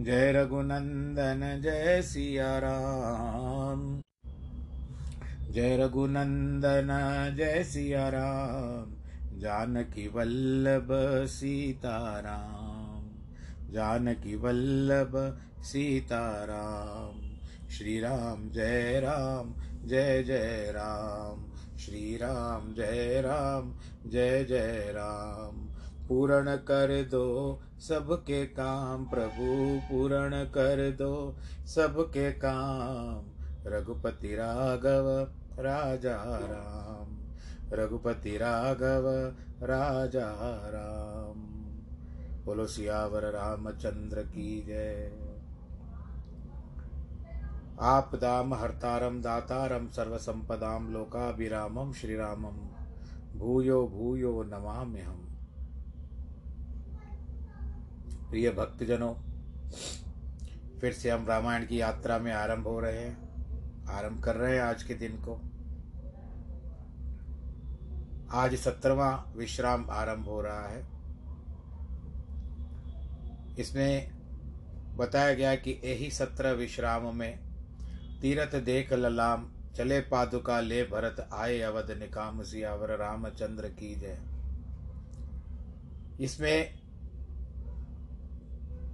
[0.00, 4.02] जय रघुनंदन, जय सिया राम
[5.52, 6.88] जय रघुनंदन,
[7.36, 8.96] जय सिया राम
[9.38, 10.88] जानकी वल्लभ
[11.26, 13.10] सीताराम।
[13.72, 17.36] जानकी वल्लभ सीताराम।
[17.70, 19.54] श्री राम जय राम,
[19.88, 23.74] जय जय राम। श्री राम जय राम,
[24.10, 25.56] जय जय राम।
[26.08, 31.36] पूर्ण कर दो सबके काम प्रभु पूर्ण कर दो।
[31.66, 33.26] सबके काम,
[33.66, 37.18] रघुपति राघव, राजा राम।
[37.72, 39.34] रघुपति राघव,
[39.66, 40.30] राजा
[40.64, 41.40] राम।
[42.44, 45.12] बोलो सियावर रामचंद्र की जय।
[47.80, 52.56] आपदाम हर्तारम दातारम सर्वसंपदाम लोकाभिरामम श्रीरामम
[53.38, 55.20] भूयो भूयो नमाम्य हम
[58.30, 59.14] प्रिय भक्तजनों,
[60.80, 63.24] फिर से हम रामायण की यात्रा में आरंभ हो रहे हैं।
[63.88, 65.40] आरंभ कर रहे हैं आज के दिन को।
[68.32, 70.86] आज सत्रवा विश्राम आरंभ हो रहा है।
[73.58, 74.10] इसमें
[74.96, 77.38] बताया गया कि यही सत्रह विश्राम में
[78.20, 84.18] तीरथ देख ललाम, चले पादुका ले भरत, आए अवध निकाम, सियावर रामचंद्र की जय।
[86.20, 86.83] इसमें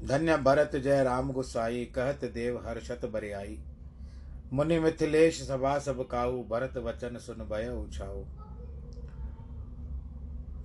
[0.05, 3.63] धन्य भरत जय राम गुसाई, कहत देव हर्षत बरियाई।
[4.53, 8.25] मुनि मिथिलेश सभा सब काऊ, भरत वचन सुन भय उछाऊ।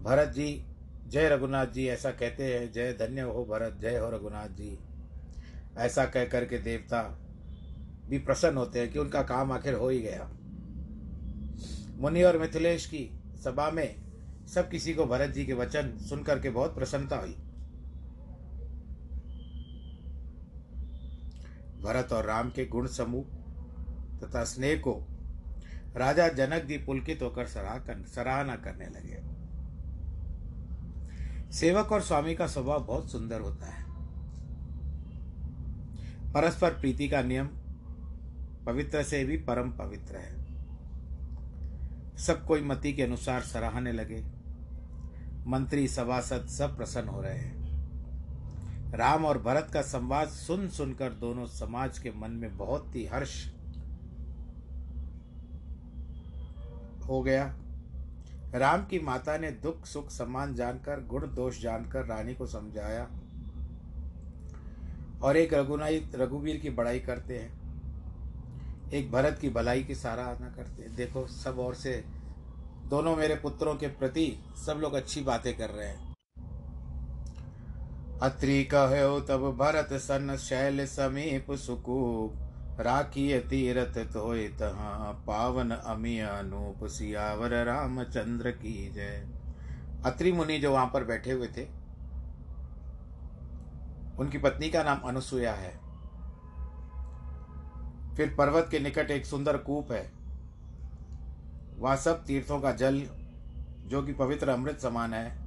[0.03, 0.65] भरत जी,
[1.07, 4.79] जय रघुनाथ जी, ऐसा कहते हैं, जय धन्य हो भरत, जय हो रघुनाथ जी।
[5.77, 7.19] ऐसा कह करके देवता
[8.09, 10.29] भी प्रसन्न होते हैं कि उनका काम आखिर हो ही गया।
[11.97, 13.95] मुनि और मिथिलेश की सभा में
[14.47, 17.37] सब किसी को भरत जी के वचन सुनकर के बहुत प्रसन्नता हुई।
[21.85, 23.23] भरत और राम के गुण समूह
[24.19, 25.07] तथा स्नेह को
[25.97, 27.45] राजा जनक जी पुलकित होकर
[28.07, 29.35] सराहना करने लगे।
[31.51, 33.85] सेवक और स्वामी का स्वभाव बहुत सुंदर होता है।
[36.33, 37.47] परस्पर प्रीति का नियम
[38.65, 40.45] पवित्र से भी परम पवित्र है।
[42.17, 44.25] सब कोई मति के अनुसार सराहने लगे।
[45.47, 47.64] मंत्री, सभासद सब प्रसन्न हो रहे हैं।
[48.95, 53.45] राम और भरत का संवाद सुन सुनकर दोनों समाज के मन में बहुत ही हर्ष
[57.05, 57.45] हो गया।
[58.55, 63.07] राम की माता ने दुख, सुख, सम्मान जानकर, गुण, दोष जानकर रानी को समझाया
[65.23, 70.83] और एक रघुनाई, रघुवीर की बड़ाई करते हैं। एक भरत की भलाई की सराहना करते
[70.83, 72.03] हैं। देखो, सब और से
[72.89, 74.31] दोनों मेरे पुत्रों के प्रति
[74.65, 76.14] सब लोग अच्छी बातें कर रहे हैं।
[78.21, 82.33] अत्रि कहो तब भरत सन शैल समीप सुकूप।
[82.79, 89.27] राखी तीरथ धोए तहाँ, पावन अमी अनूप, सियावर रामचंद्र की जय।
[90.05, 91.65] अत्रि मुनि जो वहाँ पर बैठे हुए थे,
[94.19, 95.71] उनकी पत्नी का नाम अनुसुया है।
[98.15, 100.11] फिर पर्वत के निकट एक सुंदर कूप है।
[101.77, 103.01] वह सब तीर्थों का जल,
[103.87, 105.37] जो कि पवित्र अमृत समान है,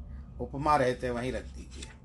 [0.41, 1.97] उपमा रहते वहीं रख दीजिए।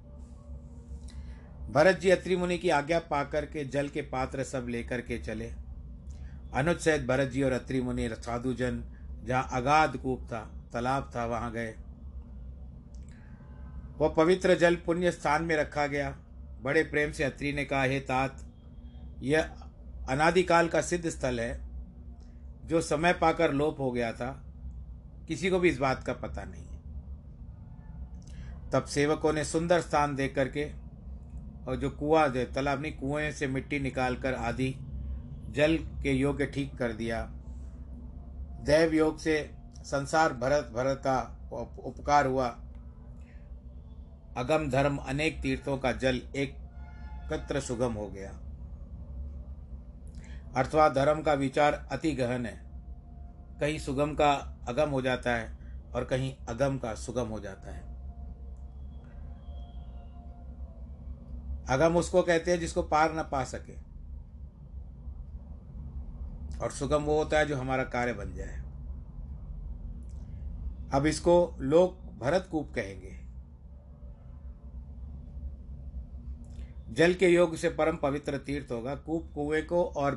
[1.72, 5.54] भरत जी अत्रि मुनि की आज्ञा पाकर के जल के पात्र सब लेकर के चले।
[6.54, 8.84] अनुज सहित भरत जी और अत्रि मुनि साधुजन,
[9.26, 11.76] जहाँ अगाध कूप था, तालाब था, वहाँ गए।
[13.98, 16.18] वह पवित्र जल पुण्य स्थान में रखा गया।
[16.62, 18.46] बड़े प्रेम से अत्रि ने कहा, हे तात,
[19.20, 19.42] यह
[20.10, 21.70] अनादिकाल का सिद्ध स्थल है,
[22.66, 24.44] जो समय पाकर लोप हो गया था।
[25.28, 26.82] किसी को भी इस बात का पता नहीं है।
[28.72, 30.83] तब सेवकों ने सुंदर स्थान देख करके
[31.68, 34.76] और जो कुआ तालाब नहीं, कुएँ से मिट्टी निकाल कर आदि
[35.50, 37.22] जल के योग्य ठीक कर दिया।
[38.64, 41.50] दैव योग से संसार भरत भरत का
[41.84, 42.48] उपकार हुआ।
[44.38, 46.56] अगम धर्म अनेक तीर्थों का जल एक
[47.32, 48.32] कत्र सुगम हो गया।
[50.56, 52.64] अर्थवा धर्म का विचार अति गहन है।
[53.60, 54.32] कहीं सुगम का
[54.68, 55.58] अगम हो जाता है
[55.96, 57.93] और कहीं अगम का सुगम हो जाता है।
[61.70, 63.74] अगम उसको कहते हैं जिसको पार न पा सके।
[66.58, 68.62] और सुगम वो होता है जो हमारा कार्य बन जाए।
[70.94, 73.14] अब इसको लोग भरत कूप कहेंगे।
[76.94, 80.16] जल के योग से परम पवित्र तीर्थ होगा। कूप कुएँ को और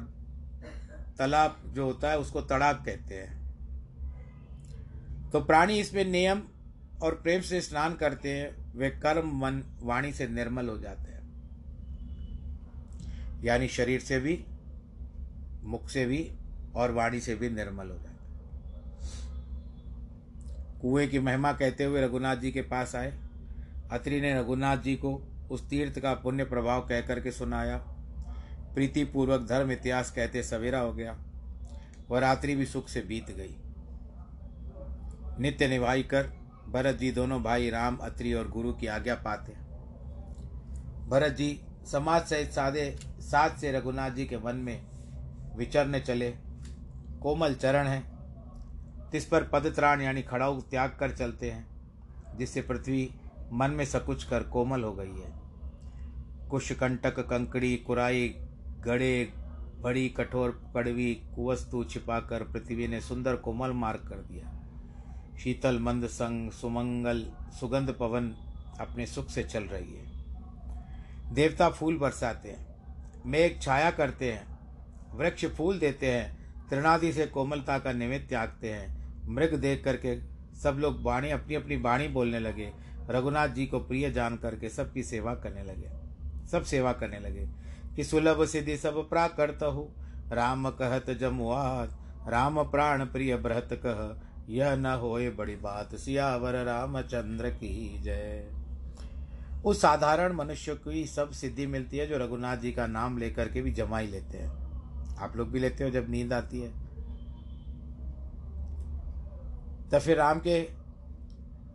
[1.19, 3.37] तालाब जो होता है उसको तड़ाक कहते हैं।
[5.31, 6.43] तो प्राणी इसमें नियम
[7.03, 11.16] और प्रेम से स्नान करते हैं। वे कर्म मन वाणी से निर्मल हो जाते हैं।
[13.47, 14.45] यानी शरीर से भी,
[15.63, 16.33] मुख से भी
[16.77, 18.15] और वाणी से भी निर्मल हो जाते
[20.81, 23.19] कुएँ की महिमा कहते हुए रघुनाथ जी के पास आए।
[23.91, 27.76] अत्रि ने रघुनाथ जी को उस तीर्थ का पुण्य प्रभाव कह करके सुनाया।
[28.75, 31.17] प्रीतिपूर्वक धर्म इतिहास कहते सवेरा हो गया।
[32.11, 33.57] वह रात्रि भी सुख से बीत गई।
[35.41, 36.33] नित्य निभाई कर
[36.69, 39.53] भरत जी दोनों भाई राम, अत्रि और गुरु की आज्ञा पाते
[41.09, 44.87] भरत जी समाज सहित सादे साथ से रघुनाथ जी के वन में
[45.57, 46.31] विचरने चले।
[47.23, 48.02] कोमल चरण है।
[49.11, 51.66] तिस पर पदत्राण यानी खड़ाऊ त्याग कर चलते हैं,
[52.38, 53.11] जिससे पृथ्वी
[53.52, 55.33] मन में सकुच कर कोमल हो गई है।
[56.49, 58.28] कुश कंटक, कंकड़ी, कुराई,
[58.81, 59.33] गड़े,
[59.81, 64.52] बड़ी, कठोर, कड़वी, कुवस्तु छिपाकर पृथ्वी ने सुंदर कोमल मार्ग कर दिया।
[65.38, 67.26] शीतल, मंद संग, सुमंगल,
[67.61, 68.35] सुगंध पवन
[68.81, 70.15] अपने सुख से चल रही है।
[71.33, 72.66] देवता फूल बरसाते हैं।
[73.26, 74.59] मेघ छाया करते हैं।
[75.18, 80.21] वृक्ष फूल देते हैं। तृणादि से कोमलता का निमित्त त्यागते हैं। मृग देख करके
[80.56, 82.73] सब लोग बाणी अपनी अपनी बाणी बोलने लगे।
[83.11, 85.90] रघुनाथ जी को प्रिय जान करके सबकी सेवा करने लगे।
[86.47, 87.49] सब सेवा करने लगे।
[87.97, 89.92] कि सुलभ सिद्धि सब प्राकृत हो।
[90.33, 97.50] राम कहत जमुआत राम प्राण प्रिय बृहत कह। यह न होए बड़ी बात, सियावर रामचंद्र
[97.50, 98.50] की जय।
[99.66, 103.49] उस साधारण मनुष्य को ही सब सिद्धि मिलती है, जो रघुनाथ जी का नाम लेकर
[103.49, 106.68] के भी जमा ही लेते हैं। आप लोग भी लेते हो जब नींद आती है।
[109.90, 110.61] तो फिर राम के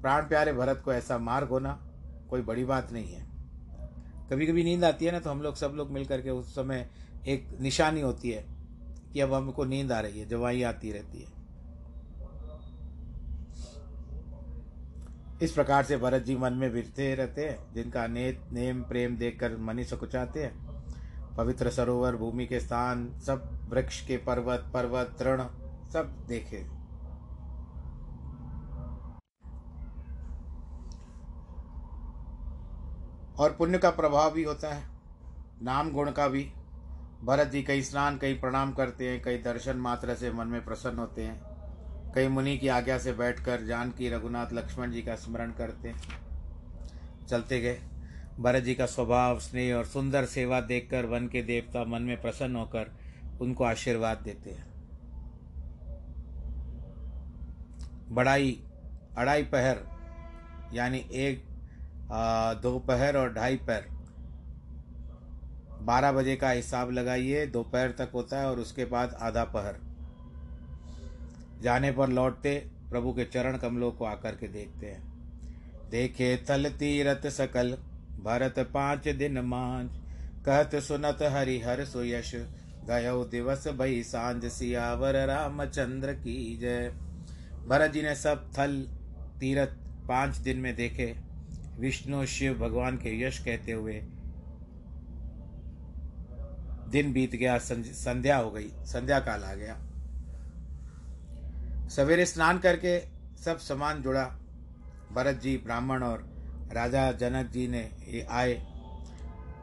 [0.01, 1.79] प्राण प्यारे भरत को ऐसा मार्ग होना
[2.29, 3.25] कोई बड़ी बात नहीं है।
[4.31, 6.89] कभी कभी नींद आती है ना तो हम लोग सब लोग मिल करके उस समय
[7.27, 8.45] एक निशानी होती है
[9.13, 11.40] कि अब हमको नींद आ रही है, जवाई आती रहती है।
[15.41, 19.57] इस प्रकार से भरत जी मन में बिरते रहते हैं जिनका ने, नेम प्रेम देखकर
[19.57, 25.43] मन सकुचाते हैं। पवित्र सरोवर भूमि के स्थान सब वृक्ष के पर्वत पर्वत तृण
[25.93, 26.65] सब देखे।
[33.39, 34.83] और पुण्य का प्रभाव भी होता है
[35.61, 36.51] नाम गुण का भी।
[37.23, 40.99] भरत जी कई स्नान कई प्रणाम करते हैं कई दर्शन मात्र से मन में प्रसन्न
[40.99, 41.50] होते हैं।
[42.15, 45.93] कई मुनि की आज्ञा से बैठकर जानकी रघुनाथ लक्ष्मण जी का स्मरण करते,
[47.29, 47.79] चलते गए।
[48.39, 52.55] भरत जी का स्वभाव, स्नेह और सुंदर सेवा देखकर वन के देवता मन में प्रसन्न
[52.55, 52.91] होकर
[53.41, 54.65] उनको आशीर्वाद देते हैं।
[58.11, 58.51] बड़ाई,
[59.17, 59.77] अढ़ाई पहर,
[60.73, 61.43] यानी एक
[62.63, 63.85] दोपहर और ढाई पहर
[65.81, 69.79] बारह बजे का हिसाब लगाइए, दोपहर तक होता है और उसके बाद आधा पहर।
[71.61, 72.55] जाने पर लौटते
[72.89, 77.71] प्रभु के चरण कमलों को आकर के देखते हैं। देखे थल तीरथ सकल,
[78.23, 79.87] भरत पाँच दिन मांझ।
[80.45, 82.31] कहत सुनत हरि हर सुयश
[82.85, 86.89] गयो दिवस भई साँझ सियावर रामचंद्र की जय।
[87.67, 88.81] भरत जी ने सब थल
[89.39, 89.75] तीरथ
[90.07, 91.13] पाँच दिन में देखे।
[91.79, 94.01] विष्णु शिव भगवान के यश कहते हुए
[96.89, 99.77] दिन बीत गया संध्या हो गई, संध्या काल आ गया।
[101.95, 102.99] सवेरे स्नान करके
[103.43, 104.23] सब सामान जुड़ा।
[105.11, 106.29] भरत जी, ब्राह्मण और
[106.73, 108.67] राजा जनक जी ने ये आए।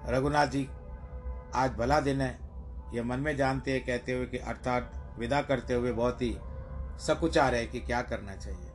[0.06, 0.68] रघुनाथ जी,
[1.54, 2.38] आज भला दिन है।
[2.94, 6.38] ये मन में जानते हैं, कहते हुए कि अर्थात विदा करते हुए बहुत ही
[7.06, 8.70] सकुचा रहे कि क्या करना चाहिए।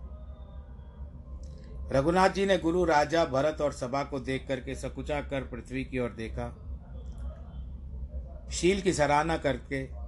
[1.92, 6.00] रघुनाथ जी ने गुरु, राजा, भरत और सभा को देख करके सकुचा कर पृथ्वी की
[6.00, 6.56] ओर देखा।
[8.52, 10.03] शील की सराहना करके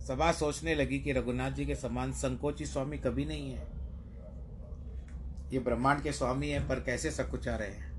[0.00, 3.66] सभा सोचने लगी कि रघुनाथ जी के समान संकोची स्वामी कभी नहीं है।
[5.52, 7.90] ये ब्रह्मांड के स्वामी हैं, पर कैसे सकुचा रहे हैं?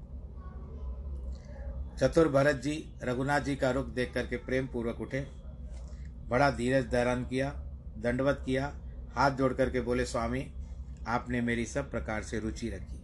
[1.98, 5.28] चतुर भरत जी, रघुनाथ जी का रुख देख करके प्रेम पूर्वक उठे।
[6.28, 7.50] बड़ा धीरज धारण किया,
[7.98, 8.76] दंडवत किया,
[9.16, 10.54] हाथ जोड़ करके बोले, स्वामी,
[11.08, 13.02] आपने मेरी सब प्रकार से रुचि रखी।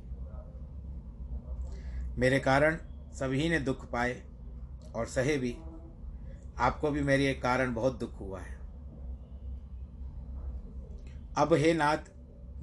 [2.19, 2.77] मेरे कारण
[3.13, 4.23] सभी ने दुख पाए
[4.95, 5.57] और सहे भी।
[6.57, 8.56] आपको भी मेरे कारण बहुत दुख हुआ है।
[11.37, 11.97] अब हे नाथ,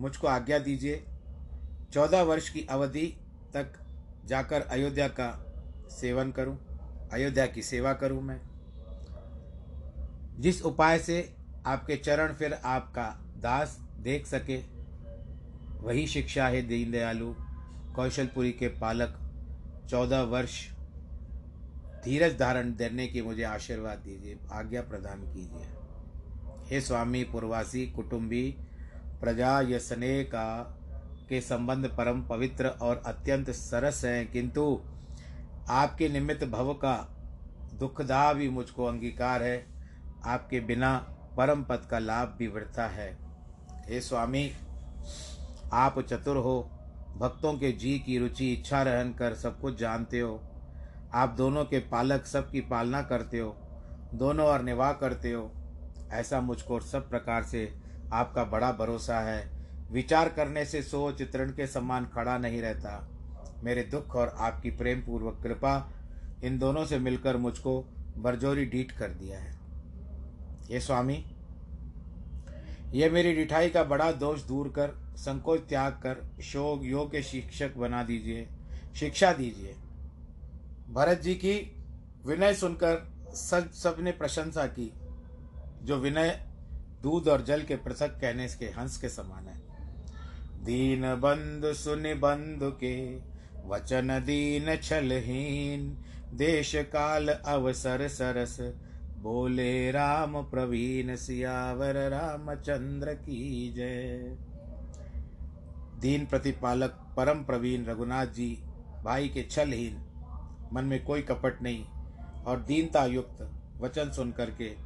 [0.00, 1.02] मुझको आज्ञा दीजिए,
[1.93, 3.07] चौदह वर्ष की अवधि
[3.54, 3.73] तक
[4.25, 5.28] जाकर अयोध्या का
[5.90, 6.57] सेवन करूँ,
[7.12, 8.40] अयोध्या की सेवा करूँ मैं।
[10.40, 11.35] जिस उपाय से
[11.66, 14.59] आपके चरण फिर आपका दास देख सके,
[15.81, 17.35] वही शिक्षा है दीनदयालु
[17.97, 19.19] कौशलपुरी के पालक,
[19.90, 20.59] चौदह वर्ष
[22.04, 25.73] धीरज धारण देने की मुझे आशीर्वाद दीजिए, आज्ञा प्रदान कीजिए।
[26.69, 28.57] हे स्वामी, पूर्वासी, कुटुंबी
[29.25, 30.62] प्रजा या स्नेह का,
[31.28, 34.81] के संबंध परम पवित्र और अत्यंत सरस हैं, किंतु
[35.71, 36.97] आपके निमित्त भव का
[37.75, 39.66] दुखदा भी मुझको अंगीकार है।
[40.25, 40.97] आपके बिना
[41.37, 43.09] परम पद का लाभ भी वृथा है।
[43.88, 44.50] हे स्वामी,
[45.73, 46.61] आप चतुर हो,
[47.19, 50.40] भक्तों के जी की रुचि, इच्छा रहन कर सब कुछ जानते हो।
[51.14, 53.57] आप दोनों के पालक सबकी पालना करते हो,
[54.14, 55.50] दोनों और निवाह करते हो।
[56.12, 61.67] ऐसा मुझको सब प्रकार से आपका बड़ा भरोसा है। विचार करने से सोच, चित्रण के
[61.67, 63.11] समान खड़ा नहीं रहता।
[63.65, 65.93] मेरे दुख और आपकी प्रेम पूर्वक कृपा
[66.45, 67.83] इन दोनों से मिलकर मुझको
[68.17, 69.59] बरजोरी डीट कर दिया है।
[70.71, 71.25] ये स्वामी
[72.93, 77.77] यह मेरी डिठाई का बड़ा दोष दूर कर, संकोच त्याग कर, शोक, योग के शिक्षक
[77.77, 78.49] बना दीजिए,
[78.97, 79.77] शिक्षा दीजिए।
[80.91, 81.85] भरत जी की
[82.27, 84.93] विनय सुनकर सब सबने प्रशंसा की।
[85.83, 86.54] जो विनय
[87.05, 89.63] दूध और जल के पृथक कहने के हंस के समान है।
[90.65, 92.95] दीन बंधु सुन बंधु के,
[93.67, 95.87] वचन दीन छलहीन।
[96.35, 98.57] देश काल अवसर सरस,
[99.19, 104.37] बोले राम प्रवीण सियावर, रामचंद्र की जय।
[106.01, 108.51] दीन प्रतिपालक परम प्रवीण रघुनाथ जी,
[109.05, 110.03] भाई के छलहीन,
[110.73, 111.85] मन में कोई कपट नहीं,
[112.47, 113.49] और दीनता युक्त,
[113.81, 114.84] वचन सुन करके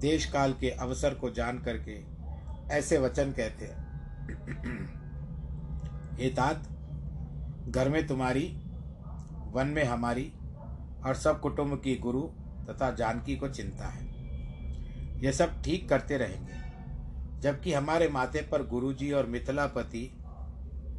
[0.00, 2.00] देश काल के अवसर को जान करके
[2.74, 3.86] ऐसे वचन कहते हैं।
[6.20, 6.68] हे तात,
[7.68, 8.44] घर में तुम्हारी,
[9.52, 10.32] वन में हमारी
[11.06, 12.22] और सब कुटुंब की गुरु
[12.68, 14.06] तथा जानकी को चिंता है।
[15.20, 16.58] ये सब ठीक करते रहेंगे,
[17.40, 20.10] जबकि हमारे माथे पर गुरुजी और मिथिलापति,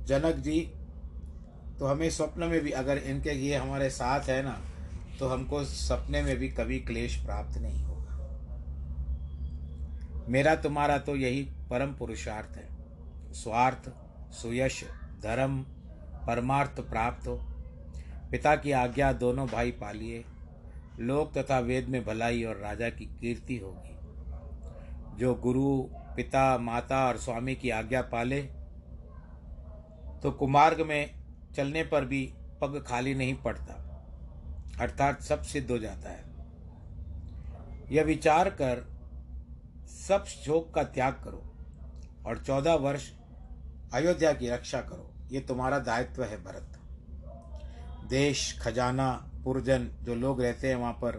[0.08, 0.60] जनक जी
[1.79, 4.58] तो हमें स्वप्न में भी अगर इनके ये हमारे साथ है ना
[5.20, 7.88] तो हमको सपने में भी कभी क्लेश प्राप्त नहीं।
[10.30, 12.68] मेरा तुम्हारा तो यही परम पुरुषार्थ है।
[13.34, 13.90] स्वार्थ,
[14.34, 14.84] सुयश,
[15.24, 15.62] धर्म,
[16.28, 17.38] परमार्थ प्राप्त हो।
[18.32, 20.26] पिता की आज्ञा दोनों भाई पालिए।
[21.00, 23.96] लोक तथा वेद में भलाई और राजा की कीर्ति होगी।
[25.18, 25.82] जो गुरु,
[26.16, 28.42] पिता, माता और स्वामी की आज्ञा पाले
[30.24, 31.12] तो कुमार्ग में
[31.56, 33.74] चलने पर भी पग खाली नहीं पड़ता।
[34.80, 36.24] अर्थात सब सिद्ध हो जाता है।
[37.92, 38.88] यह विचार कर
[39.89, 41.55] सब शोक का त्याग करो
[42.25, 43.12] और चौदह वर्ष
[43.93, 46.79] अयोध्या की रक्षा करो। ये तुम्हारा दायित्व है भरत।
[48.10, 51.12] देश, खजाना, पुरजन जो लोग रहते हैं वहाँ पर,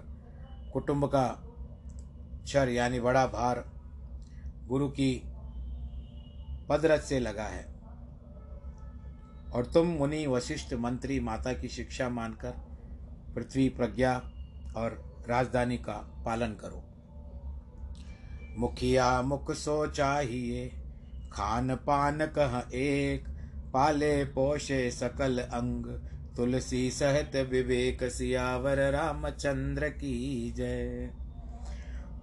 [0.72, 1.28] कुटुंब का
[2.44, 3.70] क्षर यानी बड़ा भार
[4.66, 5.22] गुरु की
[6.68, 7.64] पदरथ से लगा है।
[9.52, 12.50] और तुम मुनि, वशिष्ठ, मंत्री, माता की शिक्षा मानकर
[13.34, 14.16] पृथ्वी प्रज्ञा
[14.76, 16.89] और राजधानी का पालन करो।
[18.58, 20.68] मुखिया मुख सो चाहिए।
[21.32, 23.28] खान पान कह एक,
[23.72, 25.86] पाले पोषे सकल अंग।
[26.36, 31.10] तुलसी सहित विवेक सियावर रामचंद्र की जय।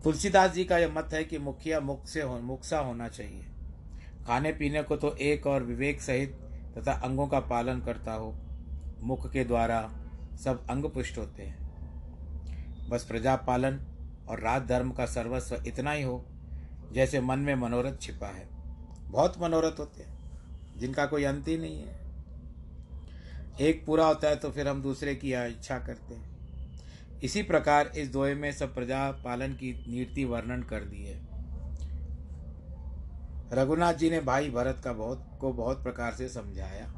[0.03, 3.45] तुलसीदास जी का यह मत है कि मुखिया मुख से हो मुख सा होना चाहिए।
[4.27, 6.31] खाने पीने को तो एक और विवेक सहित
[6.77, 8.37] तथा अंगों का पालन करता हो।
[9.01, 9.91] मुख के द्वारा
[10.43, 11.67] सब अंग पुष्ट होते हैं।
[12.89, 13.79] बस प्रजा पालन
[14.29, 16.23] और राज धर्म का सर्वस्व इतना ही हो,
[16.91, 18.47] जैसे मन में मनोरथ छिपा है।
[19.03, 20.17] बहुत मनोरथ होते हैं,
[20.77, 21.99] जिनका कोई अंत ही नहीं है।
[23.61, 28.11] एक पूरा होता है तो फिर हम दूसरे की इच्छा करते हैं। इसी प्रकार इस
[28.11, 31.15] दोहे में सब प्रजा पालन की नीति वर्णन कर दी है।
[33.53, 36.93] रघुनाथ जी ने भाई भरत का बहुत, को बहुत प्रकार से समझाया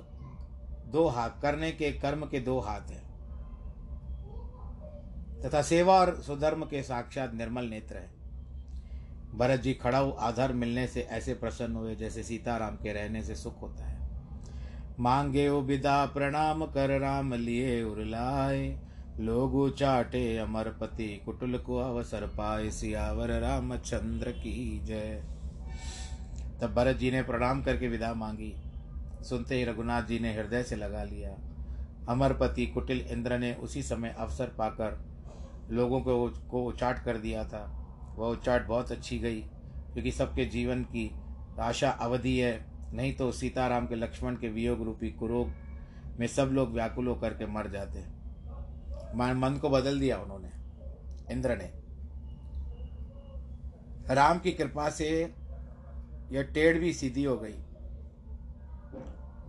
[0.86, 3.12] दो हाथ, करने के कर्म के दो हाथ हैं।
[5.40, 8.22] तथा सेवा और सुधर्म के साक्षात निर्मल नेत्र है।
[9.38, 13.62] भरत जी खड़ा आधार मिलने से ऐसे प्रसन्न हुए जैसे सीताराम के रहने से सुख
[13.62, 14.08] होता है।
[15.00, 23.30] मांगे विदा, प्रणाम कर राम, लिए उर्लाए लोग चाटे अमरपति कुटुल को अवसर पाए सियावर
[23.40, 25.24] रामचंद्र की जय।
[26.60, 28.54] तब भरत जी ने प्रणाम करके विदा मांगी।
[29.24, 31.30] सुनते ही रघुनाथ जी ने हृदय से लगा लिया।
[32.08, 35.04] अमरपति कुटिल इंद्र ने उसी समय अवसर पाकर
[35.70, 37.64] लोगों को को उचाट कर दिया था।
[38.18, 39.40] वह उचाट बहुत अच्छी गई,
[39.92, 41.10] क्योंकि सबके जीवन की
[41.60, 45.52] आशा अवधि है। नहीं तो सीताराम के लक्ष्मण के वियोग रूपी कुरोग
[46.20, 48.11] में सब लोग व्याकुल होकर के मर जाते।
[49.14, 50.50] मन को बदल दिया उन्होंने,
[51.32, 51.72] इंद्र ने।
[54.14, 55.34] राम की कृपा से
[56.30, 57.54] यह टेढ़ भी सीधी हो गई।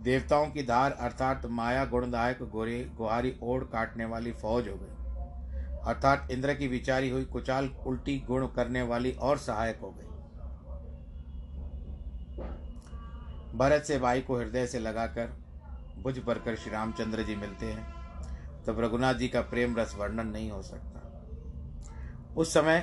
[0.03, 4.87] देवताओं की धार अर्थात माया गुणदायक गोरे गुहारी ओढ़ काटने वाली फौज हो गई।
[5.85, 10.07] अर्थात इंद्र की विचारी हुई कुचाल उल्टी गुण करने वाली और सहायक हो गई।
[13.57, 15.33] भरत से भाई को हृदय से लगाकर
[15.97, 17.92] बुझ भरकर श्री रामचंद्र जी मिलते हैं।
[18.67, 20.99] तब रघुनाथ जी का प्रेम रस वर्णन नहीं हो सकता।
[22.37, 22.79] उस समय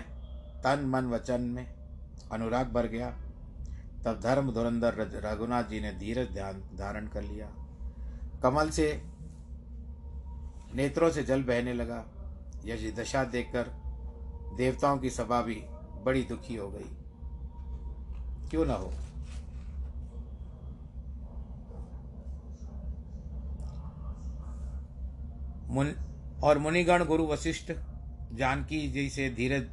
[0.64, 1.75] तन मन वचन में
[2.33, 3.11] अनुराग भर गया।
[4.05, 7.51] तब धर्म धुरंधर रघुनाथ जी ने धीरज ध्यान धारण कर लिया।
[8.43, 9.03] कमल से
[10.75, 12.05] नेत्रों से जल बहने लगा।
[12.64, 13.69] यह दशा देखकर
[14.57, 15.62] देवताओं की सभा भी
[16.05, 16.97] बड़ी दुखी हो गई।
[18.51, 18.93] क्यों ना हो?
[25.70, 25.92] मुन,
[26.42, 27.72] और मुनिगण गुरु वशिष्ठ
[28.33, 29.66] जानकी जी से धीरज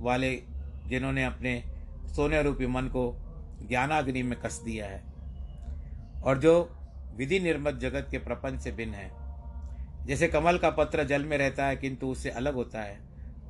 [0.00, 0.34] वाले
[0.86, 1.62] जिन्होंने अपने
[2.16, 3.04] सोने रूपी मन को
[3.68, 5.02] ज्ञानाग्नि में कस दिया है,
[6.24, 6.52] और जो
[7.16, 9.10] विधि निर्मत जगत के प्रपंच से भिन्न है।
[10.06, 12.98] जैसे कमल का पत्र जल में रहता है, किंतु उससे अलग होता है,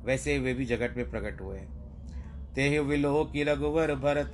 [0.05, 1.59] वैसे वे भी जगत में प्रकट हुए
[2.55, 4.33] ते विलो की रघुवर भरत,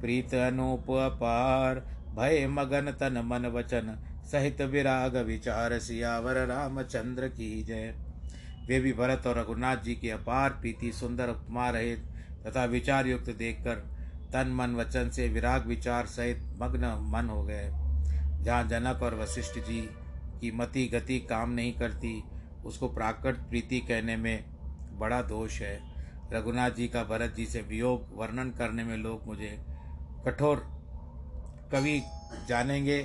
[0.00, 1.80] प्रीत अनूप अपार,
[2.16, 7.94] भय मगन तन मन वचन सहित विराग विचार सियावर रामचंद्र की जय।
[8.68, 12.06] वे भी भरत और रघुनाथ जी की अपार प्रीति सुंदर उपमा रहित
[12.46, 13.74] तथा विचार युक्त देखकर
[14.32, 17.68] तन मन वचन से विराग विचार सहित मग्न मन हो गए।
[18.44, 19.80] जहाँ जनक और वशिष्ठ जी
[20.40, 22.22] की मति गति काम नहीं करती,
[22.64, 24.44] उसको प्राकृत प्रीति कहने में
[24.98, 25.78] बड़ा दोष है।
[26.32, 29.56] रघुनाथ जी का भरत जी से वियोग वर्णन करने में लोग मुझे
[30.26, 30.62] कठोर
[31.72, 32.00] कवि
[32.48, 32.98] जानेंगे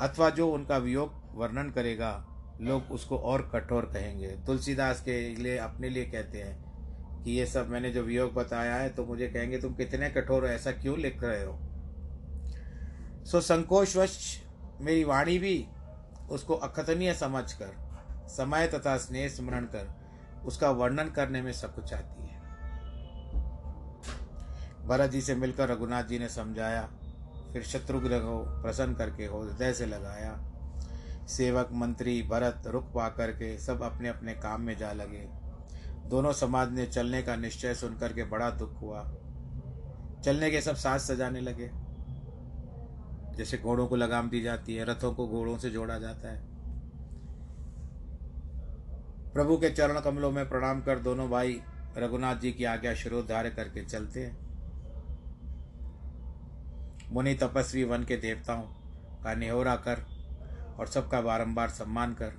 [0.00, 2.26] अथवा जो उनका वियोग वर्णन करेगा,
[2.60, 7.68] लोग उसको और कठोर कहेंगे। तुलसीदास के लिए, अपने लिए कहते हैं कि ये सब
[7.68, 11.22] मैंने जो वियोग बताया है तो मुझे कहेंगे, तुम कितने कठोर हो, ऐसा क्यों लिख
[11.22, 11.58] रहे हो?
[13.24, 14.42] सो संकोचवश
[14.80, 15.66] मेरी वाणी भी
[16.30, 19.94] उसको अकथनीय समझ कर समय तथा स्नेह स्मरण कर,
[20.44, 22.38] उसका वर्णन करने में सब कुछ आती है।
[24.86, 26.88] भरत जी से मिलकर रघुनाथ जी ने समझाया
[27.52, 30.44] फिर शत्रुघ्न को प्रसन्न करके हो, हृदय से लगाया।
[31.26, 35.28] सेवक, मंत्री, भरत रुक पा करके सब अपने अपने काम में जा लगे।
[36.08, 39.12] दोनों समाज ने चलने का निश्चय सुनकर के बड़ा दुख हुआ।
[40.24, 41.70] चलने के सब साथ सजाने लगे।
[43.36, 46.50] जैसे घोड़ों को लगाम दी जाती है, रथों को घोड़ों से जोड़ा जाता है।
[49.32, 51.62] प्रभु के चरण कमलों में प्रणाम कर दोनों भाई
[51.96, 54.49] रघुनाथ जी की आज्ञा शिरोधार्य करके चलते हैं।
[57.10, 58.62] मुनि तपस्वी वन के देवताओं
[59.24, 60.06] का निहोरा कर
[60.78, 62.32] और सबका बारंबार सम्मान कर।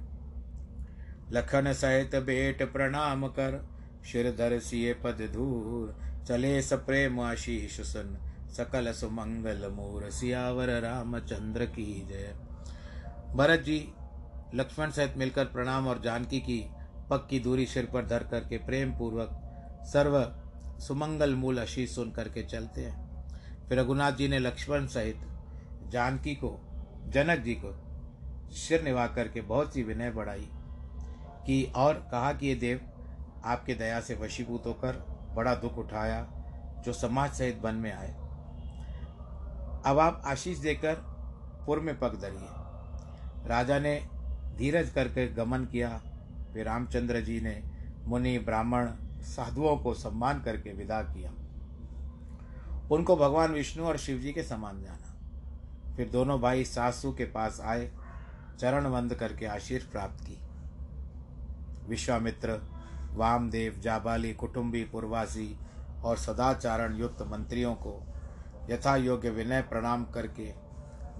[1.31, 3.69] लखन सहित बेट प्रणाम कर।
[4.05, 5.95] शिर धर सिए पद धूर।
[6.27, 8.17] चले सप्रेम आशीष सुन।
[8.51, 12.35] सकल सुमंगल मूर। सियावर रामचंद्र की जय।
[13.35, 13.93] भरत जी,
[14.55, 16.69] लक्ष्मण सहित मिलकर प्रणाम और जानकी की
[17.09, 19.29] पग की दूरी सिर पर धर करके प्रेम पूर्वक
[19.83, 20.35] सर्व
[20.81, 23.10] सुमंगल मूल आशीष सुन करके चलते हैं।
[23.71, 25.17] फिर रघुनाथ जी ने लक्ष्मण सहित
[25.89, 26.59] जानकी को,
[27.07, 27.69] जनक जी को
[28.51, 30.49] सिर निभा करके बहुत सी विनय बढ़ाई
[31.45, 32.81] कि और कहा कि ये देव,
[33.45, 34.93] आपके दया से वशीभूत होकर
[35.35, 36.27] बड़ा दुख उठाया
[36.85, 38.11] जो समाज सहित वन में आए।
[39.85, 40.95] अब आप आशीष देकर
[41.65, 44.07] पूर्व में पग धरिए। राजा ने
[44.57, 46.01] धीरज करके गमन किया।
[46.53, 47.63] फिर रामचंद्र जी ने
[48.05, 48.87] मुनि, ब्राह्मण,
[49.21, 51.31] साधुओं को सम्मान करके विदा किया।
[52.91, 57.61] उनको भगवान विष्णु और शिव जी के समान जाना। फिर दोनों भाई सासू के पास
[57.61, 57.91] आए
[58.59, 60.37] चरण बंद करके आशीष प्राप्त की।
[61.89, 62.59] विश्वामित्र,
[63.13, 65.57] वामदेव, जाबाली, कुटुंबी, पूर्वासी
[66.03, 68.03] और सदाचारण युक्त मंत्रियों को
[68.69, 70.51] यथा योग्य विनय प्रणाम करके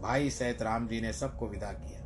[0.01, 1.99] भाई सहित राम जी ने सबको विदा किया।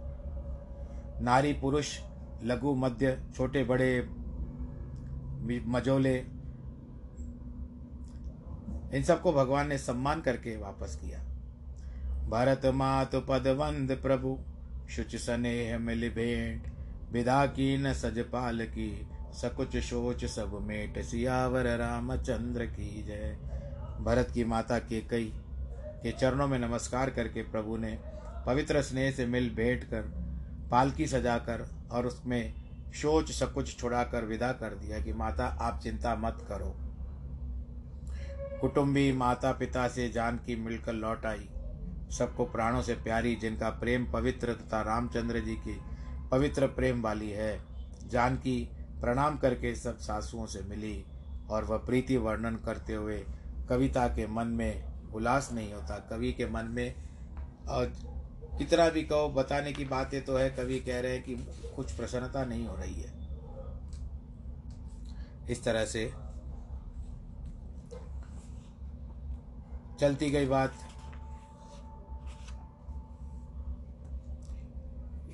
[1.21, 1.99] नारी पुरुष,
[2.43, 4.10] लघु, मध्य, छोटे, बड़े,
[5.67, 6.34] मजोले
[8.93, 11.19] इन सबको भगवान ने सम्मान करके वापस किया।
[12.29, 14.37] भरत मात पद वंद प्रभु,
[14.89, 16.67] शुच स्नेह मिल भेंट,
[17.11, 23.37] विदा की न सज पाल की, सकुच शोच सब मेट, सियावर रामचंद्र की जय।
[24.01, 25.31] भरत की माता के कई
[26.03, 27.97] के चरणों में नमस्कार करके प्रभु ने
[28.45, 30.01] पवित्र स्नेह से मिल भेंट कर,
[30.71, 32.53] पालकी सजाकर और उसमें
[32.93, 36.75] शोच सकुच छुड़ाकर विदा कर दिया कि माता, आप चिंता मत करो।
[38.61, 41.49] कुटुंबी माता पिता से जानकी मिलकर लौट आई।
[42.11, 45.79] सबको प्राणों से प्यारी, जिनका प्रेम पवित्र तथा रामचंद्र जी की
[46.31, 47.59] पवित्र प्रेम वाली है
[48.07, 48.57] जानकी
[49.01, 51.05] प्रणाम करके सब सासुओं से मिली
[51.49, 53.17] और वह प्रीति वर्णन करते हुए
[53.69, 56.95] कविता के मन में उल्लास नहीं होता। कवि के मन में
[57.69, 57.93] और
[58.57, 61.35] कितना भी कहो, बताने की बातें तो है, कवि कह रहे हैं कि
[61.75, 63.13] कुछ प्रसन्नता नहीं हो रही है।
[65.49, 66.11] इस तरह से
[69.99, 70.73] चलती गई बात।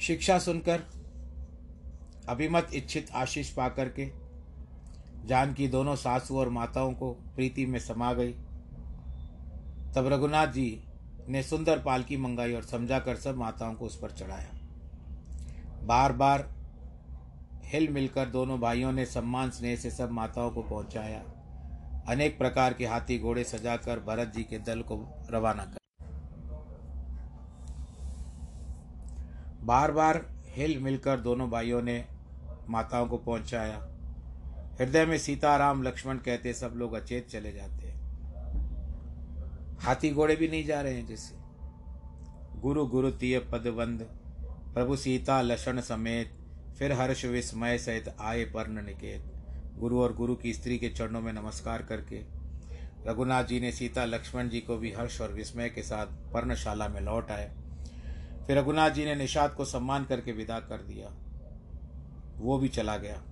[0.02, 0.84] शिक्षा सुनकर
[2.30, 4.12] अभिमत इच्छित आशीष पाकर के
[5.28, 8.32] जानकी दोनों सासू और माताओं को प्रीति में समा गई।
[9.96, 10.84] तब रघुनाथ जी
[11.30, 14.50] ने सुंदर पालकी मंगाई और समझा कर सब माताओं को उस पर चढ़ाया।
[15.84, 16.50] बार बार
[17.66, 21.24] हिल मिलकर दोनों भाइयों ने सम्मान स्नेह से सब माताओं को पहुँचाया।
[22.12, 24.96] अनेक प्रकार के हाथी घोड़े सजाकर भरत जी के दल को
[25.32, 25.80] रवाना कर
[29.64, 32.06] बार बार हिल मिलकर दोनों भाइयों ने
[32.70, 33.78] माताओं को पहुँचाया।
[34.80, 38.00] हृदय में सीताराम, लक्ष्मण कहते, सब लोग अचेत चले जाते हैं।
[39.80, 41.36] हाथी घोड़े भी नहीं जा रहे हैं जैसे।
[42.60, 44.08] गुरु गुरु तीय पदवंद
[44.74, 46.38] प्रभु सीता लक्षण समेत,
[46.80, 49.31] फिर हर्ष विस्मय सहित आए पर्ण निकेत।
[49.82, 52.16] गुरु और गुरु की स्त्री के चरणों में नमस्कार करके
[53.08, 57.02] रघुनाथ जी ने सीता लक्ष्मण जी को भी हर्ष और विस्मय के साथ पर्णशाला में
[57.02, 57.52] लौट आए।
[58.48, 61.10] फिर रघुनाथ जी ने निषाद को सम्मान करके विदा कर दिया।
[62.38, 63.24] वो भी चला गया।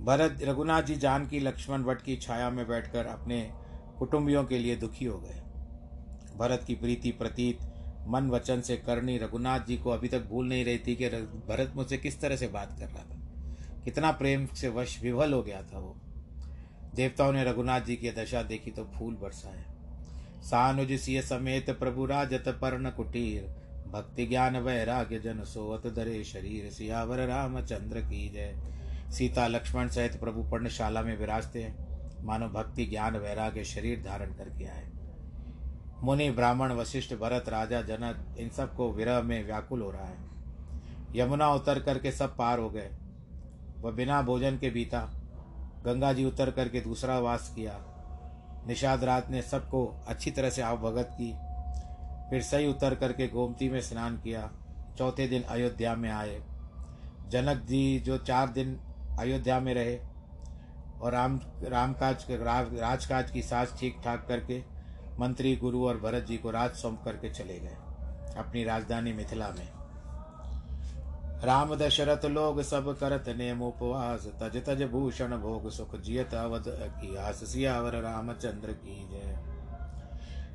[0.00, 3.50] भरत, रघुनाथ जी जानकी लक्ष्मण वट की छाया में बैठकर अपने
[3.98, 5.42] कुटुंबियों के लिए दुखी हो गए।
[6.36, 7.58] भरत की प्रीति प्रतीत,
[8.08, 11.08] मन वचन से करनी रघुनाथ जी को अभी तक भूल नहीं रही थी कि
[11.48, 13.23] भरत मुझसे किस तरह से बात कर रहा था।
[13.84, 15.96] कितना प्रेम से वश विवल हो गया था वो।
[16.94, 19.64] देवताओं ने रघुनाथ जी की दशा देखी तो फूल बरसाए।
[20.42, 23.42] सानुज सिय समेत प्रभु राजत पर्ण कुटीर,
[23.92, 28.56] भक्ति ज्ञान वैराग्य जन सोवत दरे शरीर, सियावर रामचंद्र की जय।
[29.12, 31.94] सीता लक्ष्मण सहित प्रभु पर्णशाला में विराजते हैं।
[32.24, 34.90] मानो भक्ति, ज्ञान, वैराग्य, शरीर धारण करके आए।
[36.02, 40.18] मुनि, ब्राह्मण, वशिष्ठ, भरत, राजा, जनक, इन सबको विरह में व्याकुल हो रहा है।
[41.14, 42.90] यमुना उतर करके सब पार हो गए।
[43.84, 45.00] वह बिना भोजन के बीता।
[45.84, 47.72] गंगा जी उतर करके दूसरा वास किया।
[48.68, 51.32] निषाद रात ने सबको अच्छी तरह से आवभगत की।
[52.30, 54.50] फिर सही उतर करके गोमती में स्नान किया।
[54.98, 56.42] चौथे दिन अयोध्या में आए।
[57.28, 58.80] जनक जी जो चार दिन
[59.20, 59.98] अयोध्या में रहे
[61.00, 64.62] और राम, रामकाज राजकाज की सास ठीक ठाक करके
[65.20, 67.76] मंत्री, गुरु और भरत जी को राज सौंप करके चले गए।
[68.36, 69.73] अपनी राजधानी मिथिला में।
[71.44, 77.16] राम दशरथ लोग सब करत नेम उपवास। तज तज भूषण भोग सुख जियत अवध की
[77.16, 79.38] आस। सियावर रामचंद्र की जय।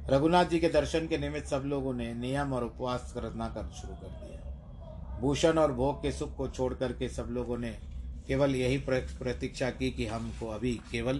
[0.09, 3.93] रघुनाथ जी के दर्शन के निमित्त सब लोगों ने नियम और उपवास करना कर शुरू
[3.93, 7.69] कर दिया। भूषण और भोग के सुख को छोड़ करके सब लोगों ने
[8.27, 11.17] केवल यही प्रतीक्षा की कि हमको अभी केवल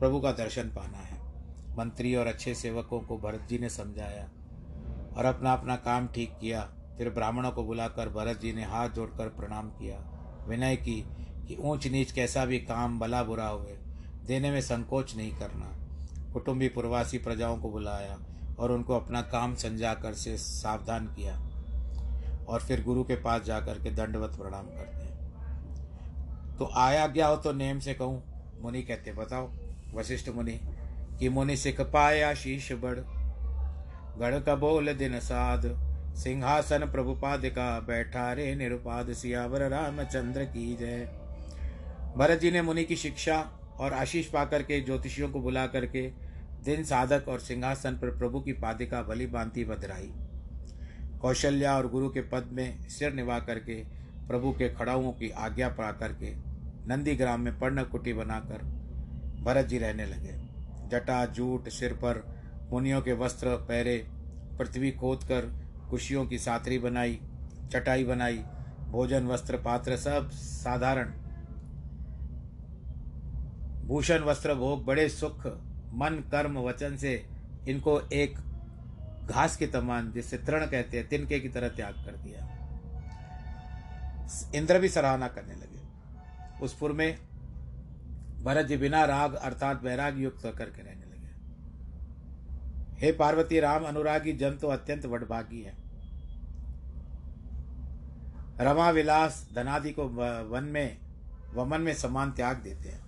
[0.00, 1.20] प्रभु का दर्शन पाना है।
[1.76, 4.28] मंत्री और अच्छे सेवकों को भरत जी ने समझाया
[5.16, 9.28] और अपना अपना काम ठीक किया। फिर ब्राह्मणों को बुलाकर भरत जी ने हाथ जोड़कर
[9.28, 9.98] प्रणाम किया।
[10.48, 11.04] विनय की
[11.48, 13.76] कि ऊंच नीच कैसा भी काम भला बुरा हुए,
[14.26, 15.74] देने में संकोच नहीं करना।
[16.32, 18.18] कुटुंबी प्रवासी प्रजाओं को बुलाया
[18.58, 21.38] और उनको अपना काम समझा कर से सावधान किया
[22.48, 27.36] और फिर गुरु के पास जाकर के दंडवत प्रणाम करते हैं। तो आया गया हो
[27.36, 28.22] तो नेम से कहूँ?
[28.62, 29.50] मुनि कहते, बताओ,
[29.94, 30.60] वशिष्ठ मुनि,
[31.18, 32.98] कि मुनि सिख पाया शीश बड़
[34.18, 35.66] गढ़ का बोल दिन साध
[36.18, 41.04] सिंहासन प्रभु का बैठा रे निरुपाद सियावर रामचंद्र की जय।
[42.16, 43.36] भरत जी ने मुनि की शिक्षा
[43.80, 46.02] और आशीष पाकर के ज्योतिषियों को बुला करके
[46.64, 50.10] दिन साधक और सिंहासन पर प्रभु की पादिका भली बांति बधराई
[51.22, 53.74] कौशल्या और गुरु के पद में सिर निभा करके
[54.28, 56.34] प्रभु के खड़ाओं की आज्ञा पा करके
[56.88, 58.66] नंदी ग्राम में पर्ण कुटी बनाकर
[59.44, 60.34] भरत जी रहने लगे।
[60.88, 62.24] जटा, जूट, सिर पर
[62.72, 64.06] मुनियों के वस्त्र पहरे
[64.58, 67.20] पृथ्वी खोद कर खुशियों की सातरी बनाई,
[67.72, 68.38] चटाई बनाई,
[68.88, 71.12] भोजन, वस्त्र, पात्र सब साधारण।
[73.86, 75.46] भूषण, वस्त्र, भोग, बड़े सुख,
[75.94, 77.26] मन, कर्म, वचन से
[77.68, 78.38] इनको एक
[79.30, 82.54] घास के तमान जिससे तृण कहते हैं, तिनके की तरह त्याग कर दिया।
[84.54, 85.78] इंद्र भी सराहना करने लगे।
[86.64, 87.18] उस पुर में
[88.42, 91.28] भरत जी बिना राग अर्थात वैराग युक्त करके रहने लगे।
[93.06, 95.77] हे पार्वती, राम, अनुरागी जन तो अत्यंत वडभागी है।
[98.60, 100.04] रमा विलास धनादि को
[100.50, 100.96] वन में
[101.54, 103.06] वमन में समान त्याग देते हैं।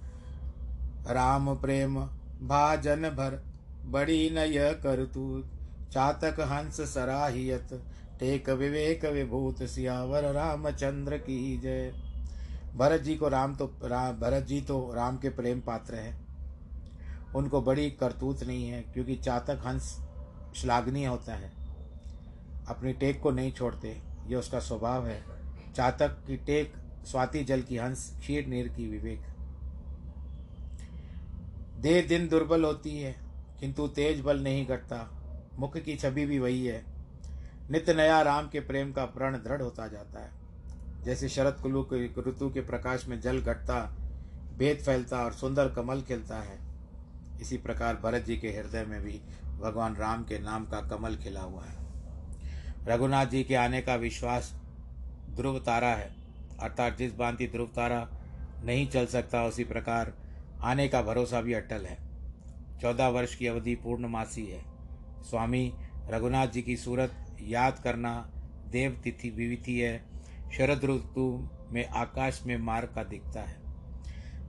[1.07, 2.01] राम प्रेम
[2.43, 3.43] भाजन भर
[3.87, 5.51] बड़ी नय करतूत
[5.93, 7.73] चातक हंस सराहियत
[8.21, 11.93] टेक विवेक विभूत सियावर रामचंद्र की जय।
[12.77, 16.19] भरत जी को राम तो रा, भरत जी तो राम के प्रेम पात्र हैं।
[17.35, 19.97] उनको बड़ी करतूत नहीं है क्योंकि चातक हंस
[20.57, 21.53] श्लाघनीय होता है।
[22.69, 23.97] अपनी टेक को नहीं छोड़ते
[24.29, 25.40] ये उसका स्वभाव है।
[25.77, 26.73] चातक की टेक,
[27.07, 29.23] स्वाति जल की हंस, क्षीर नीर की विवेक।
[31.81, 33.17] देह दिन दुर्बल होती है,
[33.61, 35.17] किंतु तेज बल नहीं घटता।
[35.59, 36.85] मुख की छवि भी वही है।
[37.71, 40.31] नित्य नया राम के प्रेम का प्रण दृढ़ होता जाता है।
[41.03, 43.97] जैसे शरद कुलू के ऋतु के प्रकाश में जल घटता,
[44.59, 46.59] भेद फैलता और सुंदर कमल खिलता है।
[47.41, 49.21] इसी प्रकार भरत जी के हृदय में भी
[49.61, 51.77] भगवान राम के नाम का कमल खिला हुआ है।
[52.87, 54.60] रघुनाथ जी के आने का विश्वास
[55.37, 56.15] ध्रुव तारा है।
[56.61, 58.11] अर्थात जिस भांति ध्रुव तारा
[58.65, 60.13] नहीं चल सकता, उसी प्रकार
[60.61, 62.11] आने का भरोसा भी अटल है।
[62.81, 64.65] चौदह वर्ष की अवधि पूर्णमासी है।
[65.23, 65.73] स्वामी
[66.09, 68.31] रघुनाथ जी की सूरत याद करना
[68.69, 70.05] देव तिथि विविधि है।
[70.59, 73.61] शरद ऋतु में आकाश में मार्ग का दिखता है।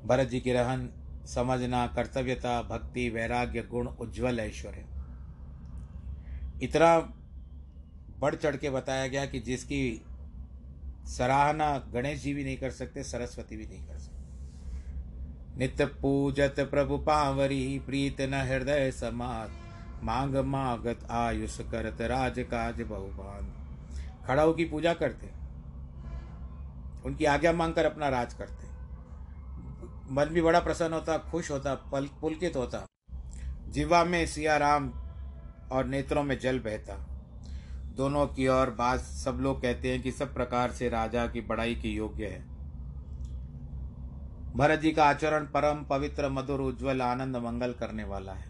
[0.06, 0.90] भरत जी की रहन
[1.26, 4.86] समझना, कर्तव्यता, भक्ति, वैराग्य, गुण उज्जवल ऐश्वर्य।
[6.64, 7.00] इतना
[8.20, 10.06] बढ़ चढ़ के बताया गया कि जिसकी
[11.08, 16.98] सराहना गणेश जी भी नहीं कर सकते, सरस्वती भी नहीं कर सकते। नित पूजत प्रभु
[16.98, 19.52] पावरी, प्रीत न हृदय समात,
[20.04, 23.54] मांग मागत आयुष करत राज काज बहुबान
[24.28, 25.28] खड़ाऊ की पूजा करते
[27.06, 28.70] उनकी आज्ञा मांगकर अपना राज करते
[30.14, 32.86] मन भी बड़ा प्रसन्न होता, खुश होता पल पुलकित होता।
[33.70, 34.90] जीवा में सिया राम
[35.72, 37.11] और नेत्रों में जल बहता।
[37.96, 41.76] दोनों की ओर बात सब लोग कहते हैं कि सब प्रकार से राजा की बड़ाई
[41.76, 42.40] के योग्य है।
[44.56, 48.50] भरत जी का आचरण परम पवित्र, मधुर, उज्जवल, आनंद, मंगल करने वाला है।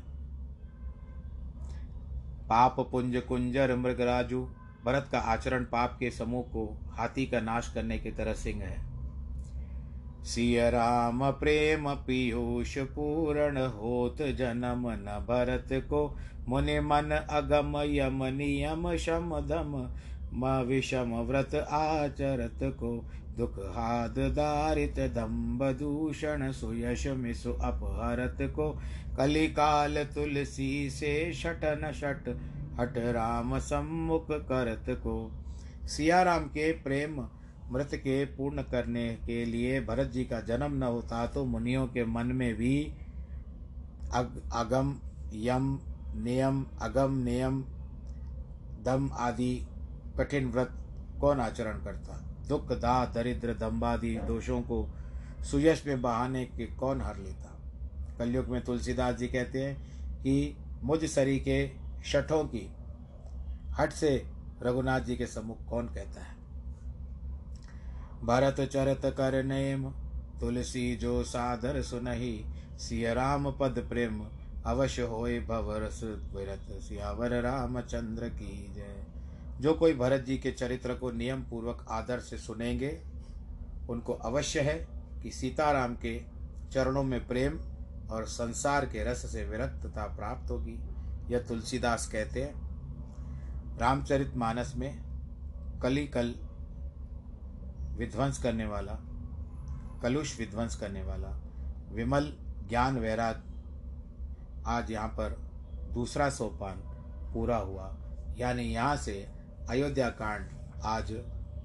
[2.49, 4.41] पाप, पुंज, कुंजर, मृगराजू,
[4.85, 8.79] भरत का आचरण पाप के समूह को हाथी का नाश करने की तरह सिंह है।
[10.23, 16.17] सिय राम प्रेम पीयूष पूर्ण होत जन्म न भरत को
[16.49, 19.75] मुनि मन अगम यम नियम शम दम
[20.33, 22.91] म विषम व्रत आचरत को
[23.37, 28.69] दुख हाद दारित दम्ब दूषण सुयश मिसु अपहरत को।
[29.17, 32.29] कलिकाल तुलसी से शटन शट
[32.79, 35.15] हट राम सम्मुख करत को।
[35.87, 37.21] सिया राम के प्रेम
[37.71, 42.05] मृत के पूर्ण करने के लिए भरत जी का जन्म न होता तो मुनियों के
[42.05, 42.75] मन में भी
[44.13, 44.95] अग, अगम
[45.33, 45.77] यम
[46.15, 47.65] नियम, अगम नियम,
[48.83, 49.67] दम आदि
[50.17, 50.71] कठिन व्रत
[51.21, 52.25] कौन आचरण करता?
[52.47, 54.89] दुख, दाह, दरिद्र दम्बादि दोषों को
[55.51, 57.59] सुयश में बहाने के कौन हर लेता?
[58.19, 59.75] कलयुग में तुलसीदास जी कहते हैं
[60.21, 61.71] कि मुझ सरी के
[62.05, 62.75] शठों की
[63.79, 64.27] हट से
[64.61, 66.35] रघुनाथ जी के सम्मुख कौन कहता है?
[68.23, 69.89] भरत चरत कर नेम,
[70.39, 72.45] तुलसी जो सादर सुनही,
[72.79, 74.25] सिय राम पद प्रेम
[74.65, 79.05] अवश्य होए भवरस विरत सियावर रामचंद्र की जय।
[79.61, 83.01] जो कोई भरत जी के चरित्र को नियम पूर्वक आदर से सुनेंगे,
[83.89, 84.87] उनको अवश्य है
[85.23, 86.21] कि सीताराम के
[86.71, 87.59] चरणों में प्रेम
[88.11, 90.79] और संसार के रस से विरक्तता प्राप्त होगी।
[91.33, 92.71] यह तुलसीदास कहते हैं।
[93.77, 95.03] रामचरित मानस में
[95.83, 96.35] कली कल
[97.97, 98.97] विध्वंस करने वाला,
[100.03, 101.41] कलुष विध्वंस करने वाला,
[101.91, 102.33] विमल
[102.69, 103.43] ज्ञान वैराग
[104.67, 105.37] आज यहाँ पर
[105.93, 106.81] दूसरा सोपान
[107.33, 107.95] पूरा हुआ।
[108.37, 109.13] यानी यहाँ से
[109.69, 110.49] अयोध्या कांड
[110.83, 111.11] आज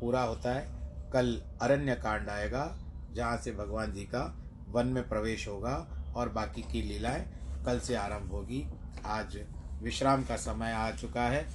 [0.00, 0.74] पूरा होता है।
[1.12, 2.76] कल अरण्य कांड आएगा,
[3.14, 4.22] जहाँ से भगवान जी का
[4.68, 5.74] वन में प्रवेश होगा
[6.16, 7.24] और बाकी की लीलाएँ
[7.66, 8.66] कल से आरंभ होगी।
[9.06, 9.38] आज
[9.82, 11.46] विश्राम का समय आ चुका है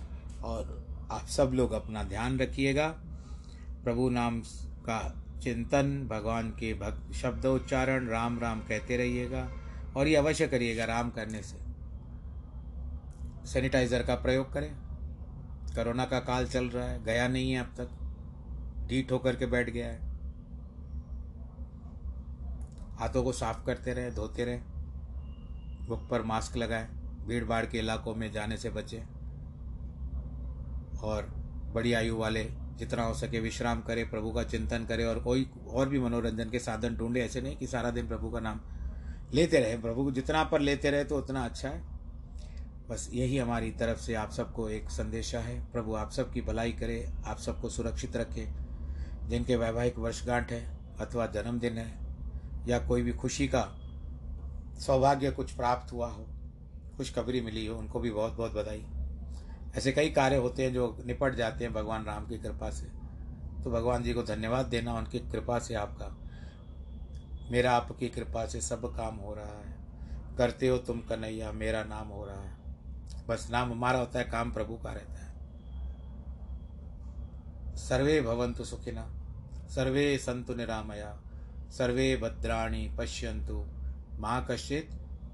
[0.43, 2.87] और आप सब लोग अपना ध्यान रखिएगा।
[3.83, 4.39] प्रभु नाम
[4.85, 4.99] का
[5.43, 9.47] चिंतन, भगवान के भक्त शब्दोच्चारण, राम राम कहते रहिएगा।
[9.97, 11.71] और ये अवश्य करिएगा राम करने से।
[13.47, 14.75] सैनिटाइजर का प्रयोग करें।
[15.75, 17.89] कोरोना का काल चल रहा है, गया नहीं है अब तक।
[18.89, 20.11] ढीठ होकर के बैठ गया है।
[22.95, 24.59] हाथों को साफ़ करते रहे, धोते रहे।
[25.89, 26.87] मुख पर मास्क लगाएँ
[27.27, 29.01] भीड़ भाड़ के इलाकों में जाने से बचें।
[30.99, 31.23] और
[31.75, 35.89] बड़ी आयु वाले जितना हो सके विश्राम करें, प्रभु का चिंतन करें और कोई और
[35.89, 38.61] भी मनोरंजन के साधन ढूंढे। ऐसे नहीं कि सारा दिन प्रभु का नाम
[39.33, 41.83] लेते रहे प्रभु को जितना पर लेते रहे तो उतना अच्छा है।
[42.89, 47.13] बस यही हमारी तरफ़ से आप सबको एक संदेशा है। प्रभु, आप सबकी भलाई करे,
[47.25, 48.47] आप सबको सुरक्षित रखे।
[49.27, 52.15] जिनके वैवाहिक वर्षगांठ है अथवा जन्मदिन है,
[52.67, 53.77] या कोई भी खुशी का
[54.79, 56.27] सौभाग्य कुछ प्राप्त हुआ हो,
[56.97, 58.85] खुशखबरी मिली हो, उनको भी बहुत बहुत बधाई।
[59.77, 62.85] ऐसे कई कार्य होते हैं जो निपट जाते हैं भगवान राम की कृपा से।
[63.63, 66.20] तो भगवान जी को धन्यवाद देना, उनकी कृपा से आपका
[67.51, 69.75] मेरा आपकी कृपा से सब काम हो रहा है।
[70.37, 72.57] करते हो तुम कन्हैया, मेरा नाम हो रहा है।
[73.27, 75.31] बस नाम हमारा होता है, काम प्रभु का रहता है।
[77.75, 79.17] सर्वे भवंतु सुखिना
[79.67, 81.21] सर्वे संतु निरामया,
[81.69, 83.65] सर्वे भद्राणी पश्यंतु
[84.19, 84.89] माँ कश्चित,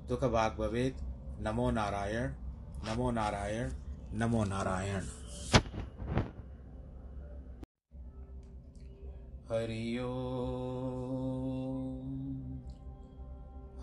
[0.08, 0.98] दुख भाग भवेद
[1.42, 2.34] नमो नारायण
[2.86, 3.72] नमो नारायण
[4.14, 5.02] नमो नारायण।
[9.52, 10.18] हरिओ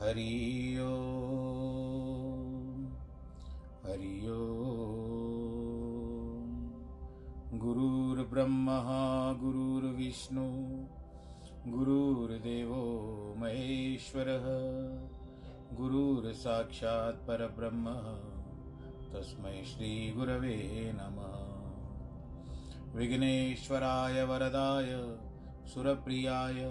[0.05, 0.77] हरि
[3.85, 4.21] हरि हरि
[7.59, 8.83] गुरुर्ब्रह्मा
[9.33, 10.49] गुरुर्विष्णु
[11.73, 12.83] गुरुर्देवो
[13.39, 14.45] महेश्वरः
[15.77, 17.27] गुरुर्साक्षात्
[19.15, 21.55] तस्मै श्रीगुरवे नमः।
[22.99, 25.17] विघ्नेश्वराय वरदाय
[25.67, 26.71] सुरप्रियाय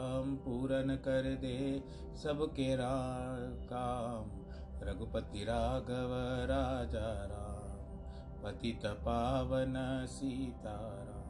[0.11, 1.83] काम पूर्ण कर दे
[2.15, 2.77] सबके
[3.67, 4.41] काम
[4.87, 6.11] रघुपति राघव,
[6.51, 7.61] राजा राम।
[8.43, 11.21] पतित पावन सीताराम।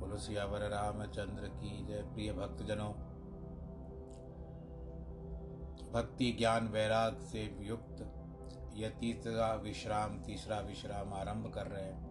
[0.00, 2.92] बोलो, सियावर रामचंद्र की जय। प्रिय भक्तजनों,
[5.92, 8.14] भक्ति ज्ञान वैराग से युक्त
[8.74, 12.10] यह तीसरा विश्राम तीसरा विश्राम आरंभ कर रहे हैं।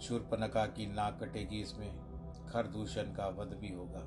[0.00, 2.09] शूर्पनका की नाक कटेगी इसमें।
[2.52, 4.02] खरदूषण का वध भी होगा।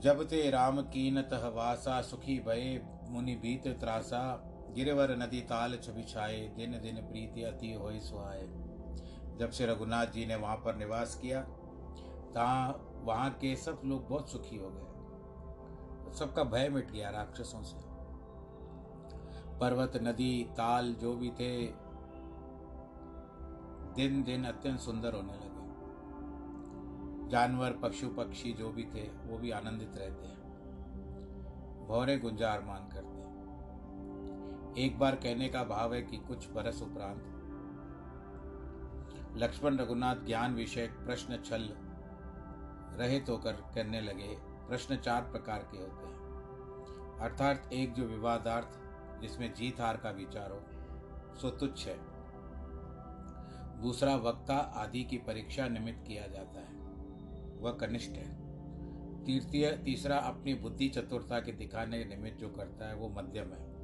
[0.00, 4.20] जब ते राम कीनत वासा सुखी भये, मुनि भीत त्रासा,
[4.74, 8.42] गिरवर नदी ताल छबिछाए दिन दिन प्रीति अति होय सुहाए
[9.38, 11.40] जब से रघुनाथ जी ने वहाँ पर निवास किया
[12.34, 17.76] तहाँ वहाँ के सब लोग बहुत सुखी हो गए। सबका भय मिट गया राक्षसों से।
[19.58, 21.50] पर्वत, नदी, ताल जो भी थे
[23.94, 25.48] दिन दिन अत्यंत सुंदर होने लगे।
[27.30, 30.38] जानवर, पशु, पक्षी जो भी थे, वो भी आनंदित रहते हैं।
[31.88, 33.18] भौरे गुंजार मान करते
[34.84, 37.34] एक बार कहने का भाव है कि कुछ बरस उपरांत
[39.36, 41.68] लक्ष्मण रघुनाथ ज्ञान विषय प्रश्न छल
[42.98, 46.18] रहित होकर करने लगे। प्रश्न चार प्रकार के होते हैं।
[47.20, 48.68] अर्थात एक जो विवादार्थ,
[49.20, 50.60] जिसमें जीत हार का विचार हो,
[51.36, 52.17] सो तुच्छ है।
[53.82, 56.78] दूसरा वक्ता आदि की परीक्षा निमित्त किया जाता है।
[57.58, 58.48] वह कनिष्ठ है।
[59.24, 63.78] तृतीय, तीसरा अपनी बुद्धि चतुरता के दिखाने निमित्त जो करता है, वो मध्यम है।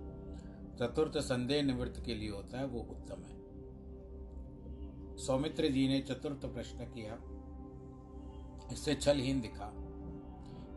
[0.76, 3.44] चतुर्थ संदेह निवृत्त के लिए होता है, वो उत्तम है।
[5.16, 7.18] सौमित्र जी ने चतुर्थ प्रश्न किया।
[8.72, 9.66] इससे छलहीन दिखा।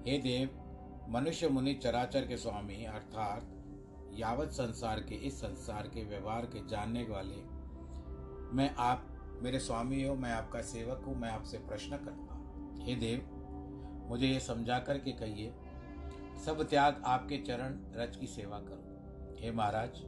[0.07, 0.63] हे देव,
[1.09, 3.53] मनुष्य मुनि चराचर के स्वामी, अर्थात
[4.13, 7.57] यावत संसार के, इस संसार के व्यवहार के जानने वाले,
[8.55, 9.06] मैं आप
[9.41, 13.21] मेरे स्वामी हो, मैं आपका सेवक हूँ, मैं आपसे प्रश्न करता हूँ। हे देव,
[14.09, 15.53] मुझे ये समझा करके कहिए,
[16.45, 20.01] सब त्याग आपके चरण रज की सेवा करो। हे महाराज,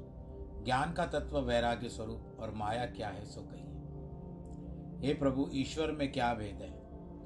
[0.66, 6.12] ज्ञान का तत्व वैराग्य स्वरूप और माया क्या है सो कहिए। हे प्रभु, ईश्वर में
[6.12, 6.72] क्या भेद है,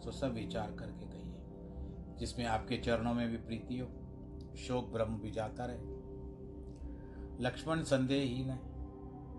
[0.02, 3.88] सो सब विचार करके कहिए, जिसमें आपके चरणों में भी प्रीति हो,
[4.58, 6.02] शोक ब्रह्म भी जाता रहे।
[7.44, 8.60] लक्ष्मण संदेहहीन है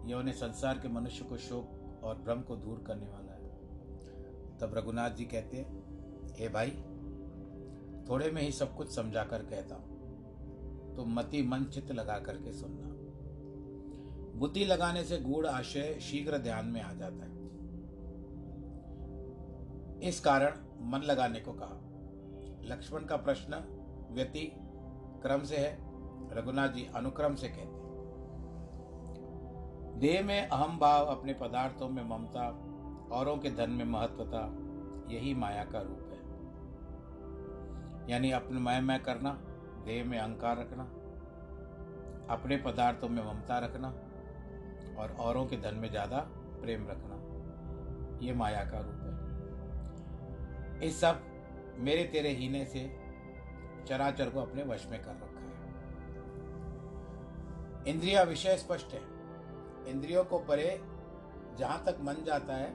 [0.07, 3.45] यह उन्हें संसार के मनुष्य को शोक और भ्रम को दूर करने वाला है।
[4.59, 5.85] तब रघुनाथ जी कहते हैं,
[6.39, 6.71] हे भाई,
[8.09, 9.95] थोड़े में ही सब कुछ समझा कर कहता हूँ।
[10.97, 12.95] तो मति मन चित्त लगा करके सुनना।
[14.39, 17.35] बुद्धि लगाने से गूढ़ आशय शीघ्र ध्यान में आ जाता है।
[20.09, 20.51] इस कारण
[20.81, 21.81] मन लगाने को कहा।
[22.75, 23.55] लक्ष्मण का प्रश्न
[24.13, 24.53] व्यति
[25.23, 25.79] क्रम से है।
[26.35, 27.74] रघुनाथ जी अनुक्रम से कहते
[29.95, 32.49] देह में अहम भाव अपने पदार्थों में ममता,
[33.13, 34.41] औरों के धन में महत्वता,
[35.15, 36.19] यही माया का रूप है।
[38.11, 39.31] यानी अपने मैं मैं करना,
[39.85, 40.83] देह में अहंकार रखना,
[42.35, 43.89] अपने पदार्थों में ममता रखना,
[44.99, 46.19] और औरों के धन में ज़्यादा
[46.61, 47.15] प्रेम रखना,
[48.27, 49.13] ये माया का रूप है।
[50.89, 51.21] इस सब
[51.79, 52.99] मेरे तेरे हीने से
[53.89, 55.45] चराचर को अपने वश में कर रखा है।
[57.87, 59.14] इंद्रिया विषय स्पष्ट है।
[59.89, 60.81] इंद्रियों को परे
[61.59, 62.71] जहाँ तक मन जाता है,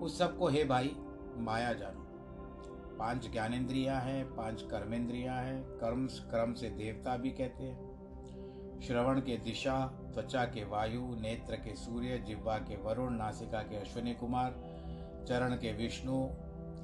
[0.00, 0.96] उस सबको हे भाई,
[1.36, 2.06] माया जानो।
[2.98, 9.36] पाँच ज्ञानेन्द्रियाँ हैं, पाँच कर्मेंद्रियाँ हैं, कर्म क्रम से देवता भी कहते हैं। श्रवण के
[9.36, 14.50] दिशा, त्वचा के वायु, नेत्र के सूर्य, जिह्वा के वरुण, नासिका के अश्विनी कुमार,
[15.28, 16.28] चरण के विष्णु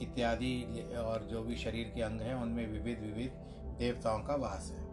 [0.02, 3.30] इत्यादि, और जो भी शरीर के अंग हैं, उनमें विविध विविध
[3.78, 4.91] देवताओं का वास है।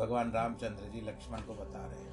[0.00, 2.10] भगवान रामचंद्र जी लक्ष्मण को बता रहे हैं।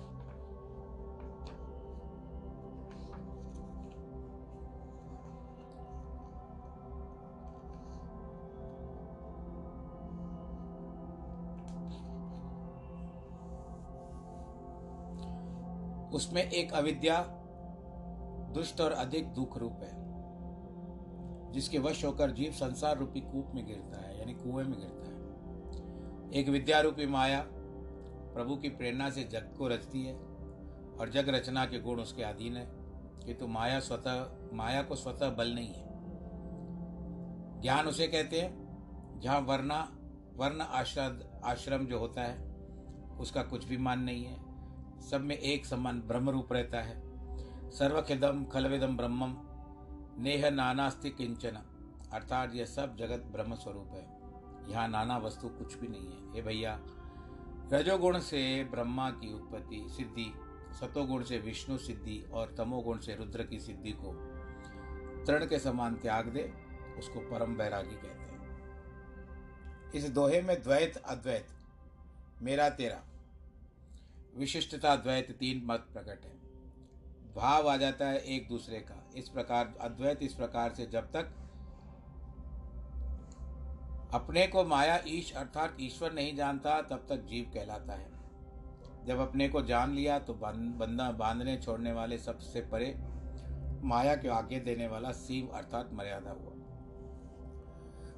[16.11, 17.21] उसमें एक अविद्या,
[18.53, 19.95] दुष्ट और अधिक दुख रूप है,
[21.51, 25.17] जिसके वश होकर जीव संसार रूपी कूप में गिरता है, यानी कुएँ में गिरता है।
[26.33, 27.45] एक विद्या रूपी माया
[28.37, 30.15] प्रभु की प्रेरणा से जग को रचती है
[30.99, 35.29] और जग रचना के गुण उसके अधीन है। कि किंतु माया स्वतः, माया को स्वतः
[35.29, 35.87] बल नहीं है।
[37.61, 38.67] ज्ञान उसे कहते हैं,
[39.19, 39.91] जहाँ वर्णा
[40.35, 42.55] वर्ण आश्रद, आश्रम जो होता है,
[43.19, 44.39] उसका कुछ भी मान नहीं है।
[45.01, 47.01] सब में एक समान ब्रह्म रूप रहता है।
[47.69, 49.35] सर्वखिदम खलविदम ब्रह्मम,
[50.23, 51.59] नेह नानास्ति किंचन।
[52.13, 54.17] अर्थात यह सब जगत ब्रह्म स्वरूप है।
[54.71, 56.83] यहाँ नाना वस्तु कुछ भी नहीं है। हे भैया
[57.73, 60.33] रजोगुण से ब्रह्मा की उत्पत्ति सिद्धि,
[60.79, 64.13] सतोगुण से विष्णु सिद्धि और तमोगुण से रुद्र की सिद्धि को
[65.25, 66.53] तृण के समान त्याग दे,
[66.97, 68.37] उसको परम बैरागी कहते हैं।
[69.91, 71.47] इस दोहे में द्वैत, अद्वैत,
[72.41, 73.03] मेरा, तेरा,
[74.37, 76.37] विशिष्टता, द्वैत तीन मत प्रकट है।
[77.35, 81.46] भाव आ जाता है एक दूसरे का। इस प्रकार, अद्वैत इस प्रकार से जब तक
[84.13, 88.11] अपने को माया ईश अर्थात ईश्वर नहीं जानता, तब तक जीव कहलाता है।
[89.05, 92.97] जब अपने को जान लिया तो बंदा, बांधने, छोड़ने वाले सबसे परे
[93.83, 96.53] माया के आगे देने वाला सीम अर्थात मर्यादा हुआ।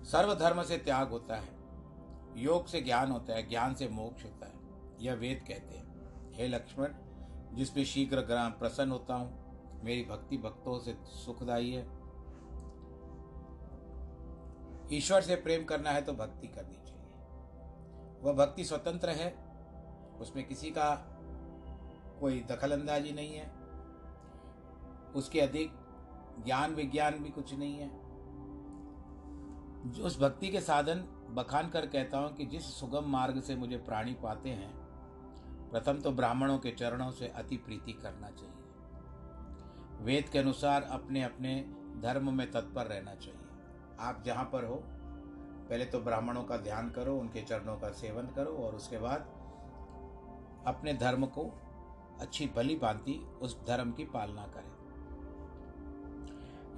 [0.03, 1.59] सर्वधर्म से त्याग होता है।
[2.37, 4.53] योग से ज्ञान होता है, ज्ञान से मोक्ष होता है।
[5.01, 5.89] यह वेद कहते हैं।
[6.33, 6.87] हे लक्ष्मण
[7.53, 9.49] जिसमें शीघ्र ग्राम प्रसन्न होता हूँ,
[9.83, 11.98] मेरी भक्ति भक्तों से सुखदायी है।
[14.91, 19.29] ईश्वर से प्रेम करना है तो भक्ति करनी चाहिए। वह भक्ति स्वतंत्र है,
[20.19, 20.89] उसमें किसी का
[22.19, 23.45] कोई दखलंदाजी नहीं है,
[25.15, 25.71] उसके अधिक
[26.45, 27.89] ज्ञान विज्ञान भी कुछ नहीं है।
[30.01, 34.13] उस भक्ति के साधन बखान कर कहता हूँ कि जिस सुगम मार्ग से मुझे प्राणी
[34.13, 34.71] पाते हैं,
[35.71, 41.55] प्रथम तो ब्राह्मणों के चरणों से अति प्रीति करना चाहिए। वेद के अनुसार अपने अपने
[42.01, 43.48] धर्म में तत्पर रहना चाहिए।
[43.99, 44.83] आप जहाँ पर हो,
[45.69, 49.19] पहले तो ब्राह्मणों का ध्यान करो, उनके चरणों का सेवन करो, और उसके बाद
[50.67, 51.43] अपने धर्म को
[52.21, 54.79] अच्छी भली भांति उस धर्म की पालना करें।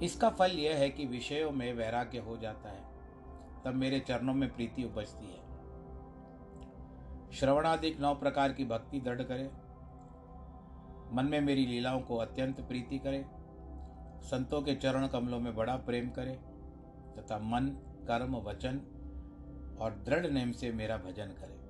[0.02, 2.84] इसका फल यह है कि विषयों में वैराग्य हो जाता है,
[3.64, 5.42] तब मेरे चरणों में प्रीति उपजती है।
[7.32, 9.50] श्रवणादिक नौ प्रकार की भक्ति दृढ़ करे।
[11.12, 13.26] मन में मेरी लीलाओं को अत्यंत प्रीति करे।
[14.22, 16.51] संतों के चरण कमलों में बड़ा प्रेम करे।
[17.18, 17.68] तथा मन,
[18.08, 18.80] कर्म, वचन
[19.80, 21.62] और दृढ़ नेम से मेरा भजन करे।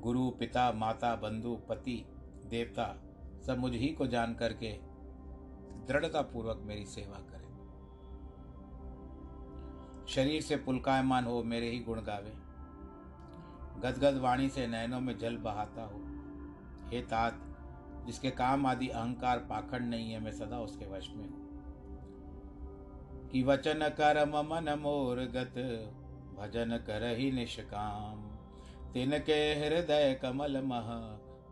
[0.00, 2.04] गुरु, पिता, माता, बंधु, पति,
[2.46, 3.02] देवता
[3.46, 4.72] सब मुझ ही को जान करके
[5.88, 7.46] दृढ़ता पूर्वक मेरी सेवा करे।
[10.08, 12.32] शरीर से पुलकायमान हो मेरे ही गुण गावे।
[13.80, 16.00] गदगद वाणी से नैनों में जल बहाता हो।
[16.88, 17.42] हे तात,
[18.06, 21.45] जिसके काम आदि अहंकार पाखंड नहीं है, मैं सदा उसके वश में हूँ।
[23.32, 25.54] कि वचन कर्म मन मोर गत
[26.38, 28.22] भजन कर ही निष्काम।
[28.92, 30.88] तिनके हृदय कमल मह,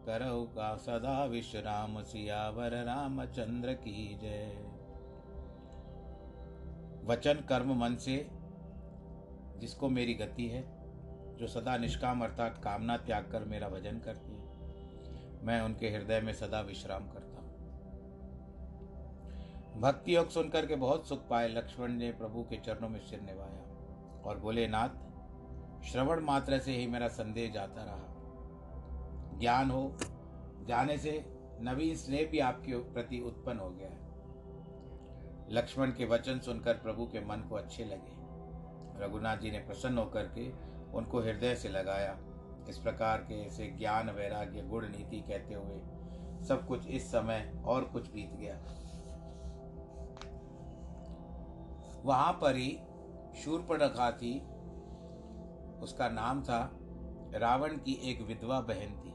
[0.07, 4.70] करहु का सदा विश्राम, सियावर रामचंद्र की जय।
[7.05, 8.31] वचन कर्म मन से,
[9.59, 10.62] जिसको मेरी गति है,
[11.37, 14.45] जो सदा निष्काम अर्थात कामना त्याग कर मेरा भजन करती है,
[15.43, 17.24] मैं उनके हृदय में सदा विश्राम करता हूँ।
[19.77, 24.22] भक्ति योग सुनकर के बहुत सुख पाए, लक्ष्मण ने प्रभु के चरणों में सिर निभाया
[24.22, 24.89] और बोले, नाथ,
[25.85, 29.99] श्रवण मात्र से ही मेरा संदेह जाता रहा। ज्ञान हो,
[30.68, 31.25] जाने से
[31.61, 34.05] नवीन स्नेह भी आपके प्रति उत्पन्न हो गया है।
[35.51, 38.14] लक्ष्मण के वचन सुनकर प्रभु के मन को अच्छे लगे।
[39.05, 40.51] रघुनाथ जी ने प्रसन्न होकर के
[40.93, 42.18] उनको हृदय से लगाया।
[42.68, 45.81] इस प्रकार के ऐसे ज्ञान, वैराग्य, गुण नीति कहते हुए
[46.45, 48.81] सब कुछ इस समय और कुछ बीत गया।
[52.05, 52.71] वहाँ पर ही
[53.37, 54.39] शूर्पणखा थी।
[55.83, 56.59] उसका नाम था
[57.35, 59.13] रावण की एक विधवा बहन थी।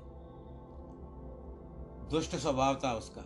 [2.10, 3.22] दुष्ट स्वभाव था उसका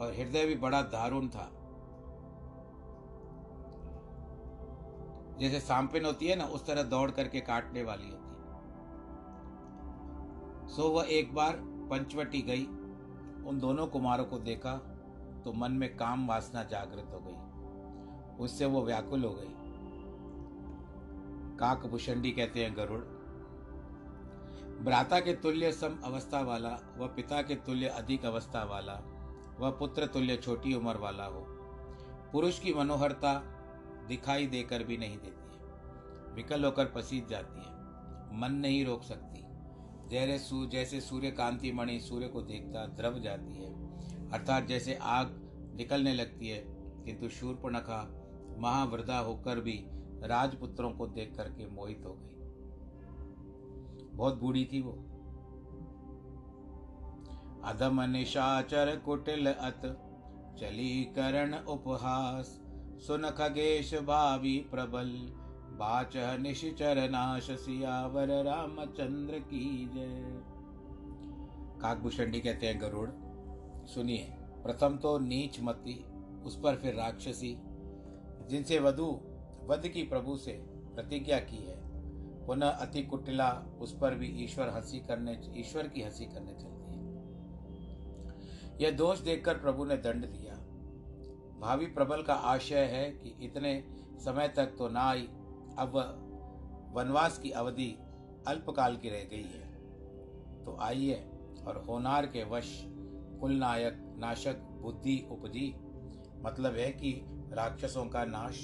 [0.00, 1.50] और हृदय भी बड़ा दारुण था।
[5.40, 8.26] जैसे सांपिन होती है ना, उस तरह दौड़ करके काटने वाली होती।
[10.72, 11.56] सो वह एक बार
[11.90, 12.64] पंचवटी गई,
[13.48, 14.76] उन दोनों कुमारों को देखा
[15.44, 17.47] तो मन में काम वासना जागृत हो गई।
[18.40, 19.54] उससे वो व्याकुल हो गई।
[21.56, 23.00] काक भूषणी कहते हैं गरुड़,
[24.84, 28.92] भ्राता के तुल्य सम अवस्था वाला, वह पिता के तुल्य अधिक अवस्था वाला,
[29.60, 31.44] वह पुत्र तुल्य छोटी उम्र वाला हो।
[32.32, 33.34] पुरुष की मनोहरता
[34.08, 37.78] दिखाई देकर भी नहीं देती है। विकल होकर पसीज जाती है।
[38.38, 39.44] मन नहीं रोक सकती।
[40.08, 43.72] जैसे सू, जैसे सूर्य कांति मणि सूर्य को देखता द्रव जाती है।
[44.30, 45.26] अर्थात जैसे आग
[45.74, 46.64] निकलने लगती है,
[47.04, 48.17] किंतु शूर्पणखा
[48.58, 49.84] महावृदा होकर भी
[50.24, 52.28] राजपुत्रों को देख करके मोहित हो गई।
[54.16, 54.92] बहुत बूढ़ी थी वो।
[57.64, 60.04] अधम निशाचर कुटिल अत,
[60.60, 62.60] चली करण उपहास।
[63.06, 65.32] सुन खगेश भावी प्रबल
[65.78, 70.42] बाच निशिचर नाश, सियावर रामचंद्र की जय।
[71.80, 73.10] काकभूषणी कहते हैं गरुड़,
[73.86, 76.04] सुनिए, प्रथम तो नीच मती,
[76.44, 77.56] उस पर फिर राक्षसी
[78.48, 79.20] जिनसे वधु,
[79.64, 81.76] वध की प्रभु से प्रतिज्ञा की है।
[82.46, 86.98] पुनः अति कुटिला उस पर भी ईश्वर हँसी करने, ईश्वर की हँसी करने चलती है।
[88.80, 90.54] यह दोष देखकर प्रभु ने दंड दिया।
[91.60, 93.84] भावी प्रबल का आशय है कि इतने
[94.24, 95.28] समय तक तो ना आई
[95.78, 97.98] अब वनवास की अवधि
[98.46, 99.68] अल्पकाल की रह गई है।
[100.64, 101.14] तो आइए
[101.66, 102.84] और होनार के वश
[103.40, 105.74] कुल नायक नाशक, बुद्धि, उपजी
[106.44, 108.54] मतलब है कि राक्षसों का नाश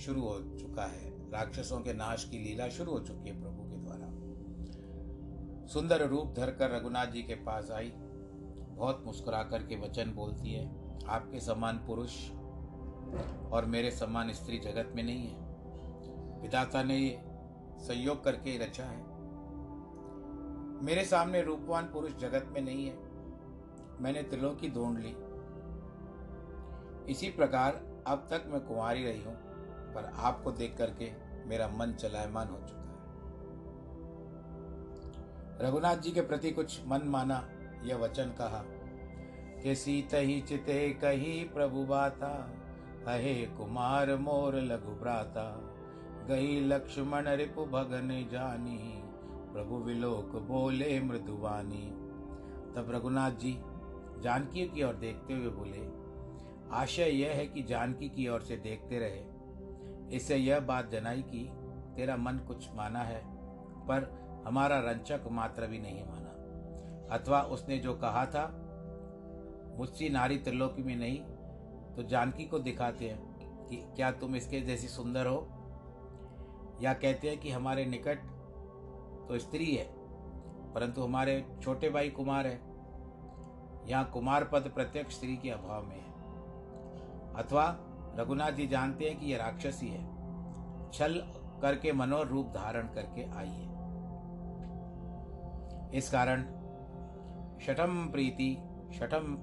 [0.00, 3.76] शुरू हो चुका है। राक्षसों के नाश की लीला शुरू हो चुकी है प्रभु के
[3.76, 4.06] द्वारा।
[5.66, 7.92] सुंदर रूप धरकर रघुनाथ जी के पास आई।
[8.70, 10.66] बहुत मुस्कुरा करके वचन बोलती है,
[11.06, 12.30] आपके समान पुरुष
[13.52, 15.38] और मेरे समान स्त्री जगत में नहीं है।
[16.42, 17.20] विधाता ने ये
[17.78, 19.10] संयोग करके रचा है।
[20.84, 22.96] मेरे सामने रूपवान पुरुष जगत में नहीं है।
[24.02, 25.14] मैंने त्रिलोकी ढूंढ ली।
[27.08, 29.34] इसी प्रकार अब तक मैं कुंवारी रही हूँ,
[29.94, 31.10] पर आपको देख करके
[31.48, 32.88] मेरा मन चलायमान हो चुका है।
[35.60, 37.42] रघुनाथ जी के प्रति कुछ मन माना
[37.84, 38.62] यह वचन कहा,
[39.62, 42.32] कि सीत ही चिते कही प्रभु बाता,
[43.06, 45.44] अहे कुमार मोर लघु भ्राता,
[46.28, 48.78] गई लक्ष्मण रिपु भगन जानी,
[49.52, 51.86] प्रभु विलोक बोले मृदुवानी
[52.76, 53.52] तब रघुनाथ जी
[54.22, 55.78] जानकी की ओर देखते हुए बोले
[56.72, 61.48] आशय यह है कि जानकी की ओर से देखते रहे। इससे यह बात जनाई कि
[61.96, 63.20] तेरा मन कुछ माना है,
[63.86, 64.08] पर
[64.46, 66.28] हमारा रंचक मात्र भी नहीं माना।
[67.14, 68.46] अथवा उसने जो कहा था,
[69.78, 71.18] मुझसी नारी त्रिलोकी में नहीं
[71.96, 75.46] तो जानकी को दिखाते हैं कि क्या तुम इसके जैसी सुंदर हो?
[76.82, 78.22] या कहते हैं कि हमारे निकट
[79.28, 79.84] तो स्त्री है,
[80.74, 82.60] परंतु हमारे छोटे भाई कुमार है।
[83.86, 86.09] यहाँ कुमार पद प्रत्यक्ष स्त्री के अभाव में है।
[87.40, 87.64] अथवा
[88.18, 90.02] रघुनाथ जी जानते हैं कि यह राक्षसी है।
[90.92, 91.14] छल
[91.62, 93.68] करके मनोर रूप धारण करके आई है
[95.90, 96.42] इस कारण
[97.60, 98.56] शठम प्रीति,
[98.94, 99.36] शठम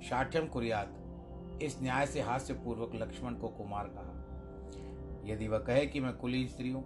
[0.00, 4.14] शाठ्यम कुरियात इस न्याय से हास्य पूर्वक लक्ष्मण को कुमार कहा।
[5.24, 6.82] यदि वह कहे कि मैं कुलीन स्त्री हूँ,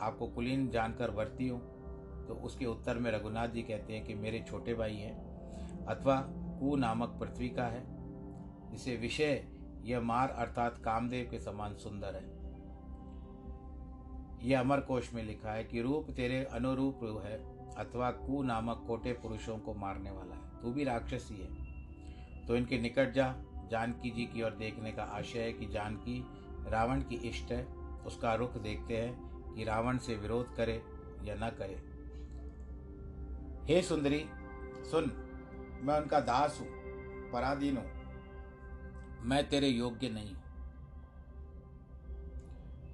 [0.00, 1.60] आपको कुलीन जानकर वर्ती हूँ
[2.26, 6.16] तो उसके उत्तर में रघुनाथ जी कहते हैं कि मेरे छोटे भाई हैं अथवा
[6.60, 7.82] कु नामक पृथ्वी का है।
[8.74, 9.44] जिसे विषय
[9.84, 12.34] यह मार अर्थात कामदेव के समान सुंदर है।
[14.48, 17.36] यह अमर कोश में लिखा है कि रूप तेरे अनुरूप है,
[17.74, 22.78] अथवा कु नामक कोटे पुरुषों को मारने वाला है। तू भी राक्षसी है। तो इनके
[22.78, 23.34] निकट जा,
[23.70, 26.24] जानकी जी की ओर देखने का आशय है कि जानकी
[26.68, 27.64] रावण की इष्ट है।
[28.06, 29.12] उसका रुख देखते हैं
[29.54, 30.82] कि रावण से विरोध करे
[31.24, 31.82] या न करे।
[33.64, 34.24] हे सुंदरी,
[34.90, 35.12] सुन,
[35.82, 36.68] मैं उनका दास हूँ,
[37.32, 37.93] पराधीन हूँ।
[39.24, 40.42] मैं तेरे योग्य नहीं हूँ।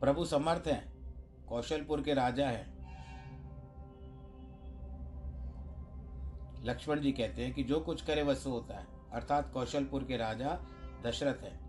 [0.01, 0.93] प्रभु समर्थ हैं,
[1.49, 2.81] कौशलपुर के राजा हैं।
[6.65, 10.59] लक्ष्मण जी कहते हैं कि जो कुछ करे वह होता है। अर्थात कौशलपुर के राजा
[11.07, 11.61] दशरथ है।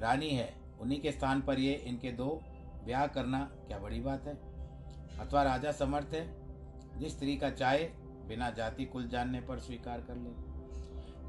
[0.00, 2.40] रानी है, उन्हीं के स्थान पर ये इनके दो
[2.84, 4.34] ब्याह करना क्या बड़ी बात है?
[5.18, 6.36] अथवा राजा समर्थ है,
[6.98, 7.84] जिस स्त्री का चाहे,
[8.28, 10.46] बिना जाति कुल जानने पर स्वीकार कर ले।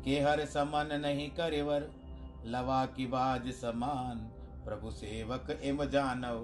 [0.03, 2.06] के हर समन नहीं करेवर
[2.45, 4.17] लवा की बाज समान,
[4.65, 6.43] प्रभु सेवक एम जानव,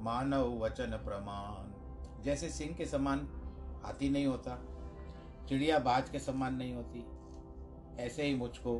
[0.00, 3.28] मानव वचन प्रमाण। जैसे सिंह के समान
[3.84, 4.58] हाथी नहीं होता,
[5.48, 7.04] चिड़िया बाज के समान नहीं होती,
[8.02, 8.78] ऐसे ही मुझको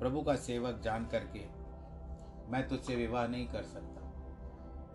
[0.00, 1.44] प्रभु का सेवक जान करके
[2.50, 4.00] मैं तुझसे विवाह नहीं कर सकता।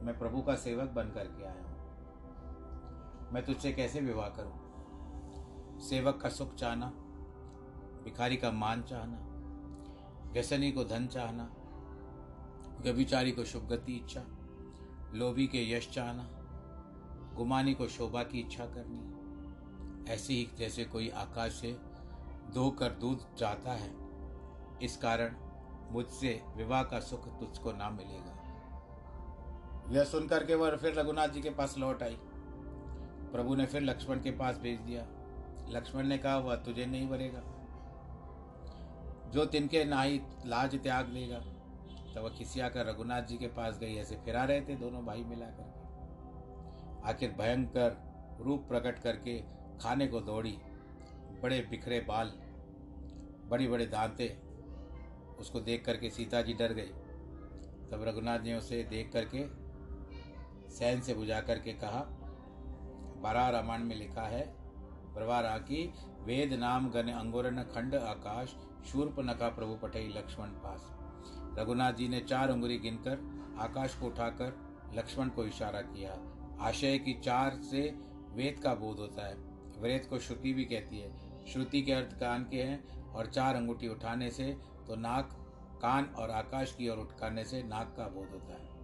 [0.05, 5.79] मैं प्रभु का सेवक बन करके आया हूँ। मैं तुझसे कैसे विवाह करूँ?
[5.79, 6.85] सेवक का सुख चाहना,
[8.03, 9.24] भिखारी का मान चाहना
[10.35, 11.43] व्यसनी को धन चाहना,
[12.81, 14.21] व्यभिचारी को शुभ गति इच्छा,
[15.13, 16.23] लोभी के यश चाहना,
[17.35, 21.77] गुमानी को शोभा की इच्छा करनी। ऐसे ही जैसे कोई आकाश से
[22.53, 23.89] धोकर दूध चाहता है,
[24.81, 25.35] इस कारण
[25.91, 28.35] मुझसे विवाह का सुख तुझको ना मिलेगा।
[29.91, 32.17] यह सुनकर के वह फिर रघुनाथ जी के पास लौट आई।
[33.31, 35.07] प्रभु ने फिर लक्ष्मण के पास भेज दिया।
[35.69, 37.54] लक्ष्मण ने कहा, वह तुझे नहीं भरेगा
[39.33, 41.39] जो तिनके नाई लाज त्याग लेगा
[42.15, 45.23] तो वह किसी आकर रघुनाथ जी के पास गई, ऐसे फिरा रहे थे दोनों भाई
[45.23, 47.97] मिलाकर। के आखिर भयंकर
[48.39, 49.37] रूप प्रकट करके
[49.81, 50.57] खाने को दौड़ी,
[51.43, 52.31] बड़े बिखरे बाल
[53.49, 54.27] बड़ी बड़े दांते,
[55.39, 56.91] उसको देख करके सीता जी डर गई।
[57.91, 59.43] तब रघुनाथ ने उसे देख करके
[60.75, 62.05] सैन से बुझा करके कहा
[63.21, 64.41] बारह रामायण में लिखा है,
[65.13, 65.83] प्रवारा की
[66.21, 68.55] वेद नाम गण अंगुरन खंड आकाश
[68.85, 70.89] शूर्प नका प्रभु पटई लक्ष्मण पास।
[71.59, 73.17] रघुनाथ जी ने चार उंगली गिनकर
[73.59, 74.57] आकाश को उठाकर
[74.95, 76.17] लक्ष्मण को इशारा किया।
[76.59, 77.81] आशय की चार से
[78.33, 79.35] वेद का बोध होता है।
[79.79, 81.11] वेद को श्रुति भी कहती है।
[81.45, 84.57] श्रुति के अर्थ कान के हैं और चार अंगूठी उठाने से
[84.87, 85.29] तो नाक,
[85.81, 88.75] कान और आकाश की ओर उठाने से नाक का बोध होता है।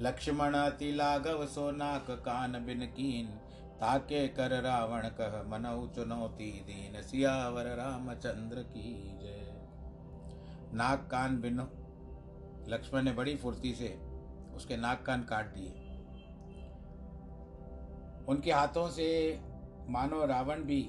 [0.00, 3.28] लक्ष्मण अति लाघव सो नाक कान बिन कीन
[3.80, 9.52] ताके कर रावण कह मनऊ चुनौती दीन सियावर रामचंद्र की जय।
[10.74, 11.62] नाक कान बिनो,
[12.68, 13.88] लक्ष्मण ने बड़ी फुर्ती से
[14.54, 15.82] उसके नाक कान काट दिए।
[18.28, 19.40] उनके हाथों से
[19.88, 20.80] मानो रावण भी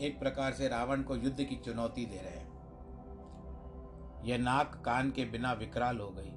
[0.00, 2.48] एक प्रकार से रावण को युद्ध की चुनौती दे रहे हैं।
[4.24, 6.32] यह नाक कान के बिना विकराल हो गई।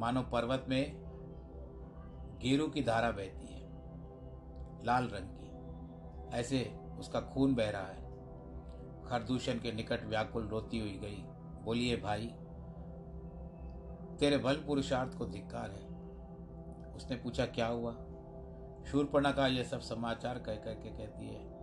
[0.00, 0.96] मानो पर्वत में
[2.42, 3.45] गेरू की धारा बहती।
[4.86, 8.06] लाल रंग की। ऐसे उसका खून बह रहा है।
[9.04, 11.24] खरदूषण के निकट व्याकुल रोती हुई गई।
[11.64, 12.26] बोलिए, भाई,
[14.20, 15.86] तेरे बल पुरुषार्थ को धिक्कार है।
[16.94, 17.92] उसने पूछा, क्या हुआ?
[18.84, 21.56] शूरपणा का यह सब समाचार कह कह करके कहती है।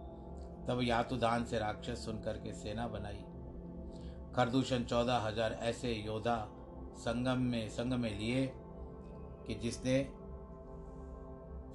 [0.66, 3.26] तब यातुदान से राक्षस सुन करके सेना बनाई।
[4.36, 6.48] खरदूषण चौदह हज़ार ऐसे योद्धा
[6.94, 8.54] संगम में, संग में लिए
[9.48, 10.12] कि जिसने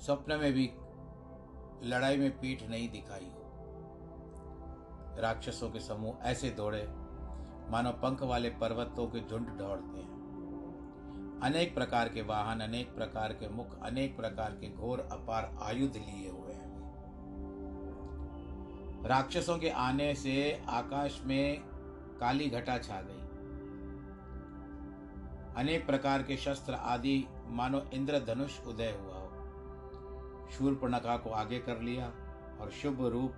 [0.00, 0.70] स्वप्न में भी
[1.82, 3.44] लड़ाई में पीठ नहीं दिखाई। हो
[5.18, 6.88] राक्षसों के समूह ऐसे दौड़े,
[7.70, 10.18] मानो पंख वाले पर्वतों के झुंड दौड़ते हैं।
[11.42, 16.30] अनेक प्रकार के वाहन, अनेक प्रकार के मुख, अनेक प्रकार के घोर अपार आयुध लिए
[16.30, 16.68] हुए हैं।
[19.06, 21.60] राक्षसों के आने से आकाश में
[22.20, 23.18] काली घटा छा गई।
[25.56, 29.07] अनेक प्रकार के शस्त्र आदि, मानो इंद्र धनुष उदय हुआ हो
[30.50, 32.06] शूर्पणखा को आगे कर लिया
[32.60, 33.34] और शुभ रूप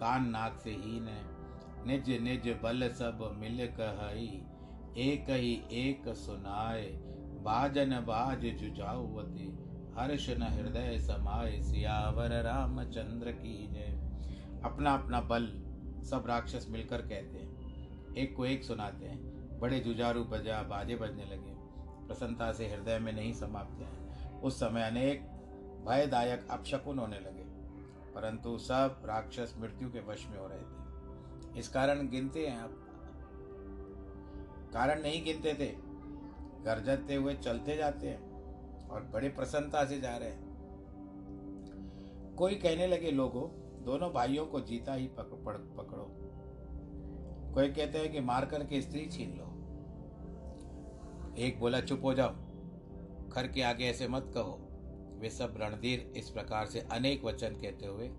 [0.00, 1.38] कान नाक से है।
[1.86, 4.42] निज निज बल सब मिल कही
[5.10, 6.86] एक ही एक सुनाए।
[7.42, 9.58] बाजन बाज जुजावती
[9.98, 14.00] हर्ष न हृदय समाये सियावर रामचंद्र की जय।
[14.64, 15.46] अपना अपना बल
[16.04, 21.24] सब राक्षस मिलकर कहते हैं। एक को एक सुनाते हैं। बड़े जुजारू बजा, बाजे बजने
[21.24, 21.54] लगे।
[22.06, 25.37] प्रसन्नता से हृदय में नहीं समाप्त हैं। उस समय अनेक
[25.88, 27.44] भयदायक अपशकुन होने लगे,
[28.12, 32.70] परंतु सब राक्षस मृत्यु के वश में हो रहे थे। इस कारण गिनते हैं आप।
[34.72, 35.88] कारण नहीं गिनते थे।
[36.64, 40.48] गरजते हुए चलते जाते हैं और बड़े प्रसन्नता से जा रहे हैं।
[42.38, 43.48] कोई कहने लगे, लोगों,
[43.84, 46.06] दोनों भाइयों को जीता ही पकड़ पकड़ो।
[47.54, 49.44] कोई कहते हैं कि मार करके स्त्री छीन लो।
[51.36, 52.34] एक बोला, चुप हो जाओ।
[53.28, 54.67] खर के आगे ऐसे मत कहो।
[55.18, 58.10] वे सब रणधीर इस प्रकार से अनेक वचन कहते हुए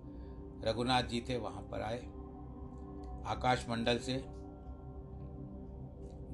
[0.64, 1.98] रघुनाथ जी थे, वहाँ पर आए।
[3.26, 4.22] आकाश मंडल से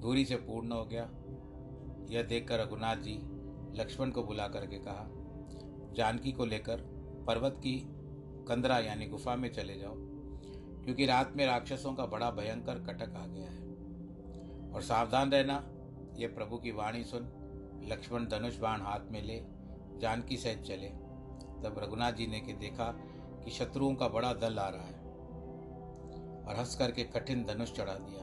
[0.01, 1.09] दूरी से पूर्ण हो गया।
[2.11, 3.19] यह देखकर रघुनाथ जी
[3.81, 5.07] लक्ष्मण को बुला करके कहा,
[5.95, 6.81] जानकी को लेकर
[7.27, 7.79] पर्वत की
[8.49, 9.95] कंदरा यानी गुफा में चले जाओ,
[10.85, 15.62] क्योंकि रात में राक्षसों का बड़ा भयंकर कटक आ गया है। और सावधान रहना,
[16.17, 17.29] ये प्रभु की वाणी सुन,
[17.89, 19.37] लक्ष्मण धनुष बाण हाथ में ले
[19.99, 20.88] जानकी सहित चले।
[21.62, 22.84] तब रघुनाथ जी ने के देखा
[23.44, 25.05] कि शत्रुओं का बड़ा दल आ रहा है
[26.44, 28.22] और हंस करके कठिन धनुष चढ़ा दिया।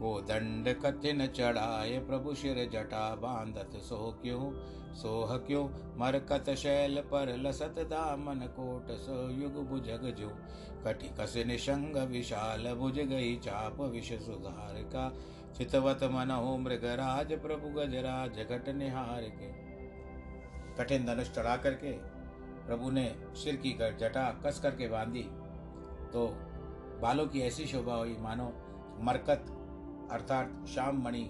[0.00, 4.52] को दंड कठिन चढ़ाए प्रभु शिर जटा, बांधत सो क्यों?
[4.94, 5.68] सोह क्यों?
[5.98, 10.28] मरकत शैल पर लसत दामन कोट, सो युग भुजग जो?
[10.84, 15.14] कटि कस निशंग विशाल भुज गई चाप, विष सुधार का
[15.52, 19.65] चितवत मन हो मृगराज प्रभु गजराज घट निहार के।
[20.78, 21.92] कठिन धनुष चढ़ा करके
[22.66, 23.04] प्रभु ने
[23.34, 25.22] सिर की कर जटा, कस करके बांधी।
[26.12, 26.26] तो
[27.02, 28.52] बालों की ऐसी शोभा हुई, मानो
[29.00, 29.46] मरकत,
[30.10, 31.24] अर्थात श्याम मणि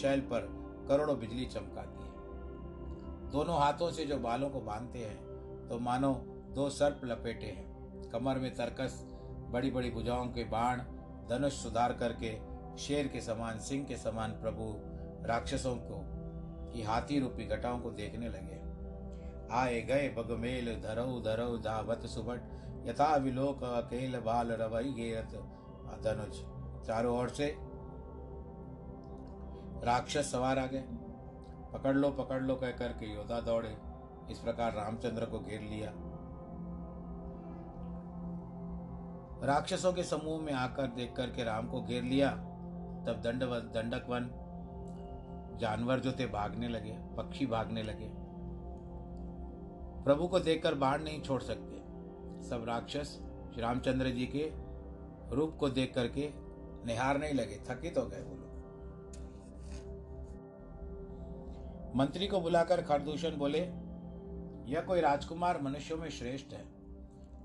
[0.00, 0.48] शैल पर
[0.88, 6.12] करोड़ों बिजली चमकाती है। दोनों हाथों से जो बालों को बांधते हैं तो मानो
[6.54, 9.00] दो सर्प लपेटे हैं। कमर में तरकस
[9.50, 10.80] बड़ी बड़ी भुजाओं के बाण,
[11.30, 12.38] धनुष सुधार करके
[12.78, 14.74] शेर के समान, सिंह के समान प्रभु
[15.26, 16.02] राक्षसों को,
[16.72, 18.59] की हाथी रूपी घटाओं को देखने लगे।
[19.52, 25.34] आए गए बगमेल धरऊ धरऊ धावत सुबट यथा विलोक अकेल बाल रवई गेरत
[26.04, 26.40] धनुज
[26.86, 27.46] चारों ओर से
[29.84, 30.84] राक्षस सवार आ गए।
[31.72, 33.76] पकड़ लो पकड़ लो कह करके योद्धा दौड़े।
[34.30, 35.92] इस प्रकार रामचंद्र को घेर लिया।
[39.46, 42.30] राक्षसों के समूह में आकर देख करके राम को घेर लिया।
[43.06, 43.44] तब दंड
[43.74, 44.30] दंडक वन
[45.60, 48.10] जानवर जो थे, भागने लगे, पक्षी भागने लगे।
[50.04, 53.18] प्रभु को देखकर बाढ़ नहीं छोड़ सकते। सब राक्षस
[53.52, 54.50] श्री रामचंद्र जी के
[55.36, 56.30] रूप को देख करके
[56.86, 58.48] निहारने लगे, थकित हो गए वो लोग।
[61.96, 63.60] मंत्री को बुलाकर खरदूषण बोले,
[64.72, 66.64] यह कोई राजकुमार मनुष्यों में श्रेष्ठ है।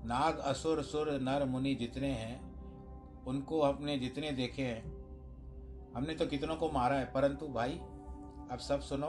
[0.04, 2.40] नाग, असुर, सुर, नर, मुनि जितने हैं,
[3.24, 4.82] उनको हमने जितने देखे हैं,
[5.94, 7.72] हमने तो कितनों को मारा है, परंतु भाई,
[8.50, 9.08] अब सब सुनो,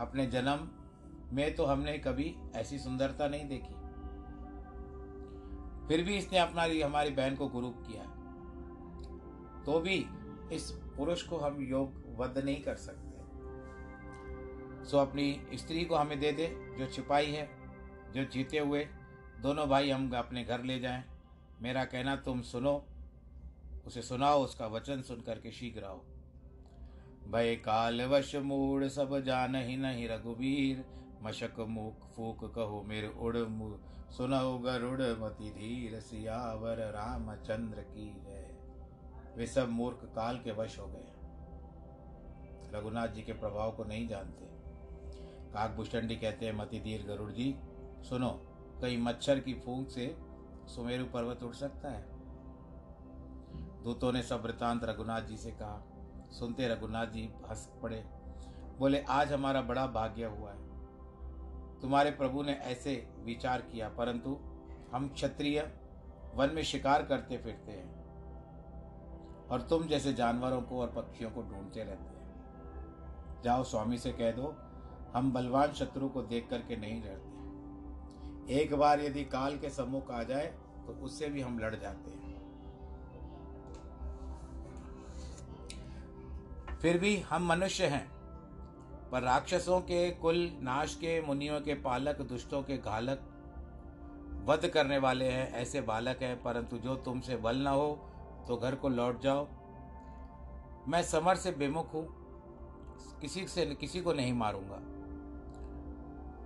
[0.00, 0.68] अपने जन्म
[1.32, 3.74] में तो हमने कभी ऐसी सुंदरता नहीं देखी।
[5.88, 8.04] फिर भी इसने अपना हमारी बहन को गुरु किया।
[9.66, 10.06] तो भी
[10.52, 13.12] इस पुरुष को हम योग वध नहीं कर सकते।
[14.84, 17.50] सो अपनी स्त्री को हमें दे दे, जो छिपाई है,
[18.14, 18.88] जो जीते हुए,
[19.40, 21.04] दोनों भाई हम अपने घर ले जाएँ।
[21.60, 22.86] मेरा कहना, तुम सुनो,
[23.86, 26.00] उसे सुनाओ, उसका वचन सुन करके शीघ्र आओ।
[27.28, 30.84] भय काल वश मूड सब जान ही नहीं रघुवीर
[31.22, 33.36] मशक मुख फूक कहो मेरे उड़
[34.12, 38.58] सुनो गरुड़ मति धीर, सियावर राम चंद्र की जय।
[39.36, 41.08] वे सब मूर्ख काल के वश हो गए।
[42.74, 44.44] रघुनाथ जी के प्रभाव को नहीं जानते।
[45.52, 47.54] काकभूषणी कहते हैं, मति धीर गरुड़ जी,
[48.08, 48.30] सुनो,
[48.82, 50.16] कहीं मच्छर की फूंक से
[50.66, 52.04] सुमेरु पर्वत उड़ सकता है?
[53.82, 55.84] दूतों ने सब वृतांत रघुनाथ जी से कहा।
[56.30, 58.04] सुनते रघुनाथ जी हंस पड़े।
[58.78, 60.61] बोले, आज हमारा बड़ा भाग्य हुआ है।
[61.82, 64.36] तुम्हारे प्रभु ने ऐसे विचार किया, परंतु
[64.92, 65.60] हम क्षत्रिय
[66.34, 67.90] वन में शिकार करते फिरते हैं
[69.50, 74.30] और तुम जैसे जानवरों को और पक्षियों को ढूंढते रहते हैं। जाओ स्वामी से कह
[74.32, 74.54] दो,
[75.14, 80.22] हम बलवान शत्रु को देख करके नहीं लड़ते। एक बार यदि काल के सम्मुख आ
[80.22, 80.46] जाए
[80.86, 82.20] तो उससे भी हम लड़ जाते हैं।
[86.78, 88.11] फिर भी हम मनुष्य हैं
[89.12, 93.28] पर राक्षसों के कुल नाश के, मुनियों के पालक, दुष्टों के घालक
[94.46, 97.92] वध करने वाले हैं, ऐसे बालक हैं, परंतु जो तुमसे बल न हो
[98.48, 99.46] तो घर को लौट जाओ।
[100.88, 102.06] मैं समर से बेमुख हूँ,
[103.20, 104.80] किसी से, किसी को नहीं मारूँगा।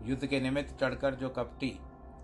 [0.09, 1.71] युद्ध के निमित्त चढ़कर जो कपटी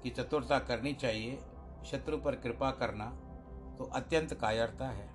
[0.02, 1.38] की चतुरता करनी चाहिए,
[1.86, 3.06] शत्रु पर कृपा करना
[3.78, 5.10] तो अत्यंत कायरता है।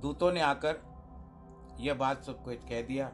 [0.00, 0.82] दूतों ने आकर
[1.80, 3.12] यह बात सबको कह दिया।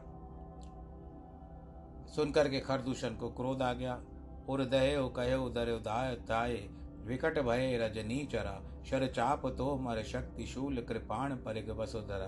[2.15, 4.01] सुनकर के खरदूषण को क्रोध आ गया।
[4.49, 6.69] उदय कहे उदर दाय
[7.05, 12.27] विकट भय रजनी चरा शर चाप तो मर शक्ति शूल कृपाण परिग वसुधरा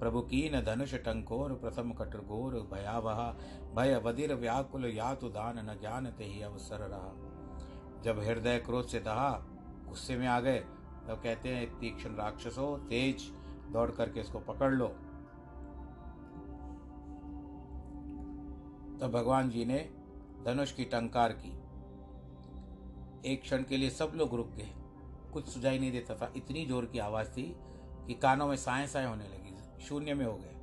[0.00, 3.20] प्रभु कीन धनुष टंकोर, प्रथम कट घोर भयावह,
[3.76, 7.12] भय बदिर व्याकुल यातु दान न ज्ञान ते ही अवसर रहा।
[8.04, 9.30] जब हृदय क्रोध से दहा,
[9.88, 10.58] गुस्से में आ गए,
[11.08, 13.30] तब कहते हैं तीक्ष्ण राक्षसो, तेज
[13.72, 14.94] दौड़ करके इसको पकड़ लो।
[19.04, 19.78] तो भगवान जी ने
[20.46, 21.50] धनुष की टंकार की।
[23.32, 24.68] एक क्षण के लिए सब लोग रुक गए।
[25.32, 27.56] कुछ सुझाई नहीं देता था। इतनी ज़ोर की आवाज़ थी
[28.06, 30.54] कि कानों में साए साए होने लगी। शून्य में हो गए।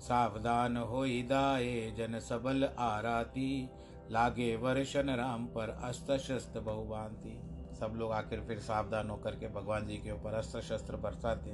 [0.00, 3.70] सावधान हो दाए, जन सबल आराती।
[4.10, 7.40] लागे वर्षन राम पर अस्त्र शस्त्र बहुबांति
[7.80, 11.50] सब लोग आखिर फिर सावधान होकर के भगवान जी के ऊपर अस्त्र शस्त्र बरसाते।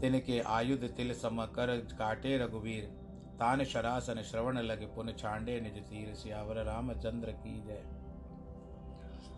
[0.00, 3.03] तिनके आयुध तिल सम कर काटे रघुवीर।
[3.34, 7.82] तान शरासन श्रवण लगे पुन छांडे निज तीर सियावर रामचंद्र की जय।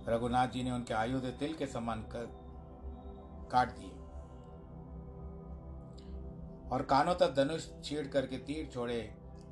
[0.08, 2.26] रघुनाथ जी ने उनके आयुध तिल के समान कर
[3.52, 3.94] काट दिए।
[6.70, 9.00] और कानों तक धनुष छीड़ करके तीर छोड़े।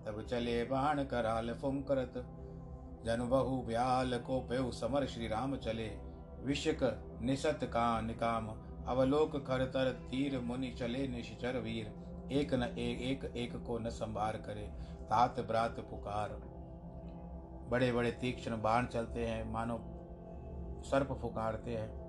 [0.07, 2.15] तब चले बाण कराल फुंकरत।
[3.07, 5.89] जन बहु ब्याल को पेव समर श्री राम चले।
[6.45, 6.81] विषक
[7.23, 8.49] निशत का निकाम
[8.89, 11.93] अवलोक खरतर तीर मुनि चले निश्चर वीर
[12.33, 14.73] एक न एक एक एक को न संभार करे,
[15.03, 16.29] तात ब्रात पुकार।
[17.71, 19.79] बड़े बड़े तीक्ष्ण बाण चलते हैं, मानो
[20.83, 22.05] सर्प फुकारते हैं।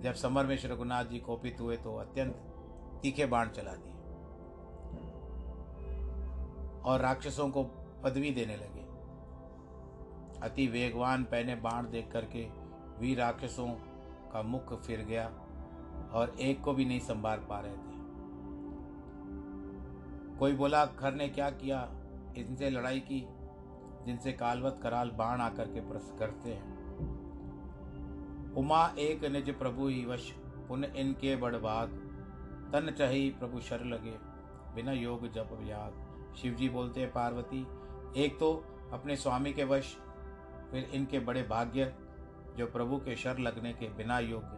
[0.00, 2.34] जब समर में श्री रघुनाथ जी कोपित हुए तो अत्यंत
[3.02, 3.92] तीखे बाण चला दिए।
[6.82, 7.64] और राक्षसों को
[8.04, 8.86] पदवी देने लगे।
[10.40, 12.48] अति वेगवान पहने बाण देख करके
[12.98, 13.68] वीर राक्षसों
[14.32, 15.26] का मुख फिर गया
[16.12, 17.87] और एक को भी नहीं संभाल पा रहे थे।
[20.38, 21.88] कोई बोला खर ने क्या किया?
[22.36, 23.26] इनसे लड़ाई की,
[24.06, 26.76] जिनसे कालवत कराल बाण आकर के प्रश्न करते हैं।
[28.54, 30.30] उमा एक निज प्रभु ही वश,
[30.68, 31.88] पुन इनके बड़भाग
[32.72, 34.14] तन चही प्रभु शर लगे,
[34.74, 37.66] बिना योग जप याग शिव जी बोलते हैं, पार्वती,
[38.16, 38.52] एक तो
[38.92, 39.96] अपने स्वामी के वश,
[40.70, 41.94] फिर इनके बड़े भाग्य,
[42.56, 44.56] जो प्रभु के शर लगने के बिना योग्य।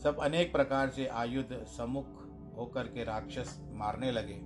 [0.00, 2.21] सब अनेक प्रकार से आयुध, सम्मुख
[2.56, 4.40] होकर के राक्षस मारने लगे।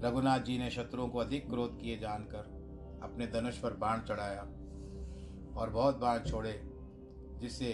[0.00, 2.56] रघुनाथ जी ने शत्रुओं को अधिक क्रोध किए जानकर
[3.02, 4.42] अपने धनुष पर बाण चढ़ाया
[5.56, 6.60] और बहुत बाण छोड़े,
[7.40, 7.72] जिससे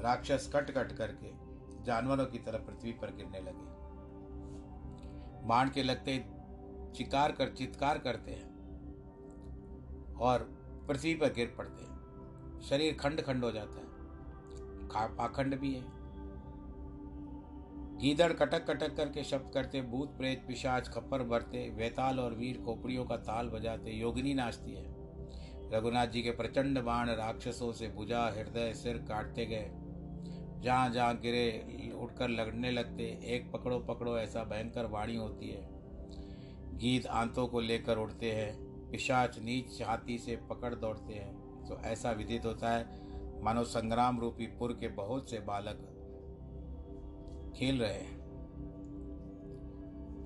[0.00, 1.32] राक्षस कट कट करके
[1.84, 3.66] जानवरों की तरह पृथ्वी पर गिरने लगे।
[5.46, 6.18] बाण के लगते
[6.94, 8.48] चिकार कर, चित्कार करते हैं
[10.14, 10.38] और
[10.88, 13.86] पृथ्वी पर गिर पड़ते हैं। शरीर खंड खंड हो जाता है।
[15.16, 15.97] पाखंड भी है।
[17.98, 23.04] गीदड़ कटक कटक करके शब्द करते, भूत प्रेत पिशाच खप्पर भरते, वेताल और वीर खोपड़ियों
[23.04, 24.84] का ताल बजाते, योगिनी नाचती है।
[25.72, 29.70] रघुनाथ जी के प्रचंड बाण राक्षसों से भुजा हृदय सिर काटते गए।
[30.62, 35.68] जहाँ जहाँ गिरे, उठकर लगने लगते, एक पकड़ो पकड़ो ऐसा भयंकर वाणी होती है।
[36.78, 38.56] गीत आंतों को लेकर उड़ते हैं,
[38.90, 42.86] पिशाच नीच हाथी से पकड़ दौड़ते हैं। तो ऐसा विदित होता है,
[43.42, 45.87] मानो संग्राम रूपी पुर के बहुत से बालक
[47.58, 48.18] खेल रहे हैं।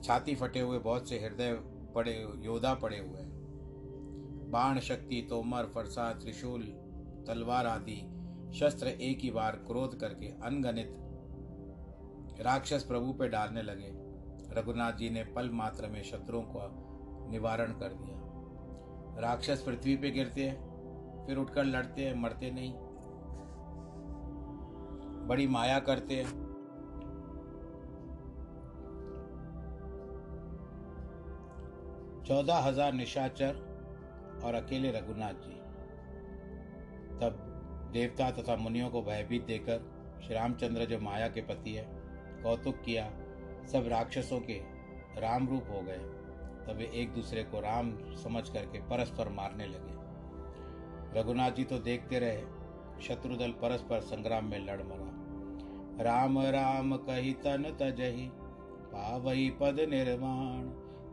[0.04, 1.52] छाती फटे हुए, बहुत से हृदय
[1.94, 3.30] पड़े, योद्धा पड़े हुए हैं।
[4.50, 6.62] बाण शक्ति, तोमर फरसा त्रिशूल,
[7.26, 8.08] तलवार आदि
[8.54, 10.96] शस्त्र एक ही बार क्रोध करके अनगणित
[12.40, 13.90] राक्षस प्रभु पे डालने लगे।
[14.54, 16.68] रघुनाथ जी ने पल मात्र में शत्रुओं का
[17.30, 22.72] निवारण कर दिया। राक्षस पृथ्वी पे गिरते हैं, फिर उठकर लड़ते हैं, मरते नहीं।
[25.26, 26.41] बड़ी माया करते हैं।
[32.26, 33.54] चौदह हज़ार निशाचर
[34.44, 35.54] और अकेले रघुनाथ जी।
[37.20, 37.38] तब
[37.92, 39.80] देवता तथा मुनियों को भयभीत देकर
[40.22, 41.86] श्री रामचंद्र जो माया के पति है,
[42.42, 43.04] कौतुक किया,
[43.72, 44.54] सब राक्षसों के
[45.20, 45.98] राम रूप हो गए।
[46.66, 52.18] तब वे एक दूसरे को राम समझ करके परस्पर मारने लगे। रघुनाथ जी तो देखते
[52.18, 52.42] रहे,
[53.02, 58.28] शत्रुदल परस्पर संग्राम में लड़ मरा। राम राम कही तन तजही,
[58.86, 60.70] पावई पद निर्माण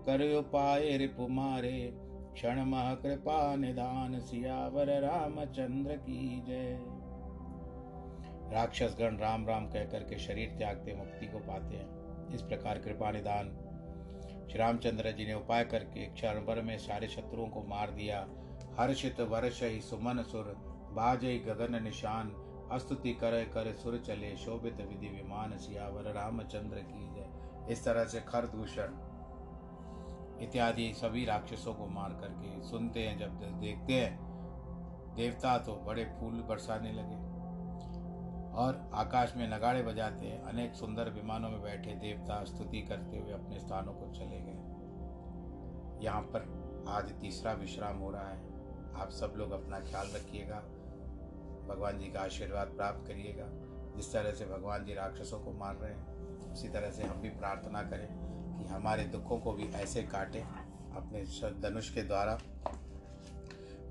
[0.10, 1.94] कर उपाय रिपु मारे।
[2.34, 6.80] क्षण मह कृपा निदान सियावर रामचंद्र की जय।
[8.54, 13.12] राक्षस गण राम राम कह करके शरीर त्यागते, मुक्ति को पाते हैं। इस प्रकार कृपा
[13.12, 13.50] निदान
[14.52, 18.28] श्री रामचंद्र जी ने उपाय करके क्षण भर में सारे शत्रुओं को मार दिया।
[18.80, 20.56] हर्षित वर्ष ही सुमन सुर
[20.92, 22.32] बाजय गगन निशान,
[22.72, 27.30] अस्तुति करे कर सुर चले, शोभित विधि विमान सियावर रामचंद्र की जय।
[27.72, 29.09] इस तरह से खरदूषण
[30.42, 34.30] इत्यादि सभी राक्षसों को मार करके सुनते हैं, जब देखते हैं,
[35.16, 37.30] देवता तो बड़े फूल बरसाने लगे
[38.58, 43.32] और आकाश में नगाड़े बजाते हैं। अनेक सुंदर विमानों में बैठे देवता स्तुति करते हुए
[43.32, 48.50] अपने स्थानों को चले गए। यहाँ पर आज तीसरा विश्राम हो रहा है।
[49.02, 50.56] आप सब लोग अपना ख्याल रखिएगा।
[51.70, 53.46] भगवान जी का आशीर्वाद प्राप्त करिएगा।
[53.96, 56.08] जिस तरह से भगवान जी राक्षसों को मार रहे हैं,
[56.52, 58.29] उसी तरह से हम भी प्रार्थना करें।
[58.70, 61.24] हमारे दुखों को भी ऐसे काटें अपने
[61.62, 62.34] धनुष के द्वारा।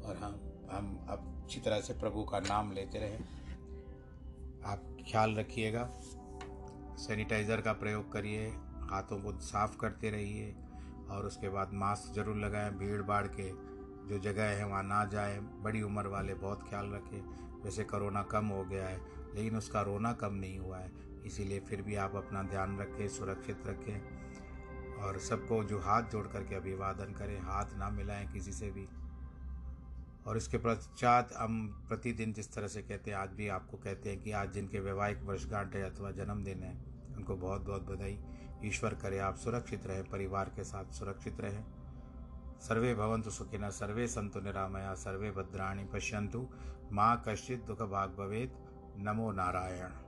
[0.02, 3.18] और हम हम अब अच्छी तरह से प्रभु का नाम लेते रहें।
[4.64, 5.88] आप ख्याल रखिएगा,
[6.98, 8.46] सैनिटाइज़र का प्रयोग करिए,
[8.90, 10.54] हाथों को साफ़ करते रहिए,
[11.10, 13.48] और उसके बाद मास्क ज़रूर लगाएँ भीड़ भाड़ के
[14.08, 17.20] जो जगह है वहाँ ना जाए। बड़ी उम्र वाले बहुत ख्याल रखें
[17.64, 19.00] वैसे कोरोना कम हो गया है,
[19.34, 20.90] लेकिन उसका रोना कम नहीं हुआ है।
[21.26, 24.17] इसीलिए फिर भी आप अपना ध्यान रखें, सुरक्षित रखें।
[24.98, 28.88] और सबको जो हाथ जोड़ करके अभिवादन करें, हाथ ना मिलाएँ किसी से भी।
[30.26, 34.20] और इसके पश्चात हम प्रतिदिन जिस तरह से कहते हैं, आज भी आपको कहते हैं
[34.20, 36.78] कि आज जिनके वैवाहिक वर्षगांठ है अथवा जन्मदिन है,
[37.16, 38.20] उनको बहुत बहुत बधाई।
[38.64, 41.64] ईश्वर करे आप सुरक्षित रहें, परिवार के साथ सुरक्षित रहें।
[42.60, 46.48] सर्वे भवंतु सुखिनः सर्वे संतु निरामया, सर्वे भद्राणी पश्यंतु
[46.92, 48.52] माँ कश्चित दुख भाग भवेद
[48.98, 50.07] नमो नारायण।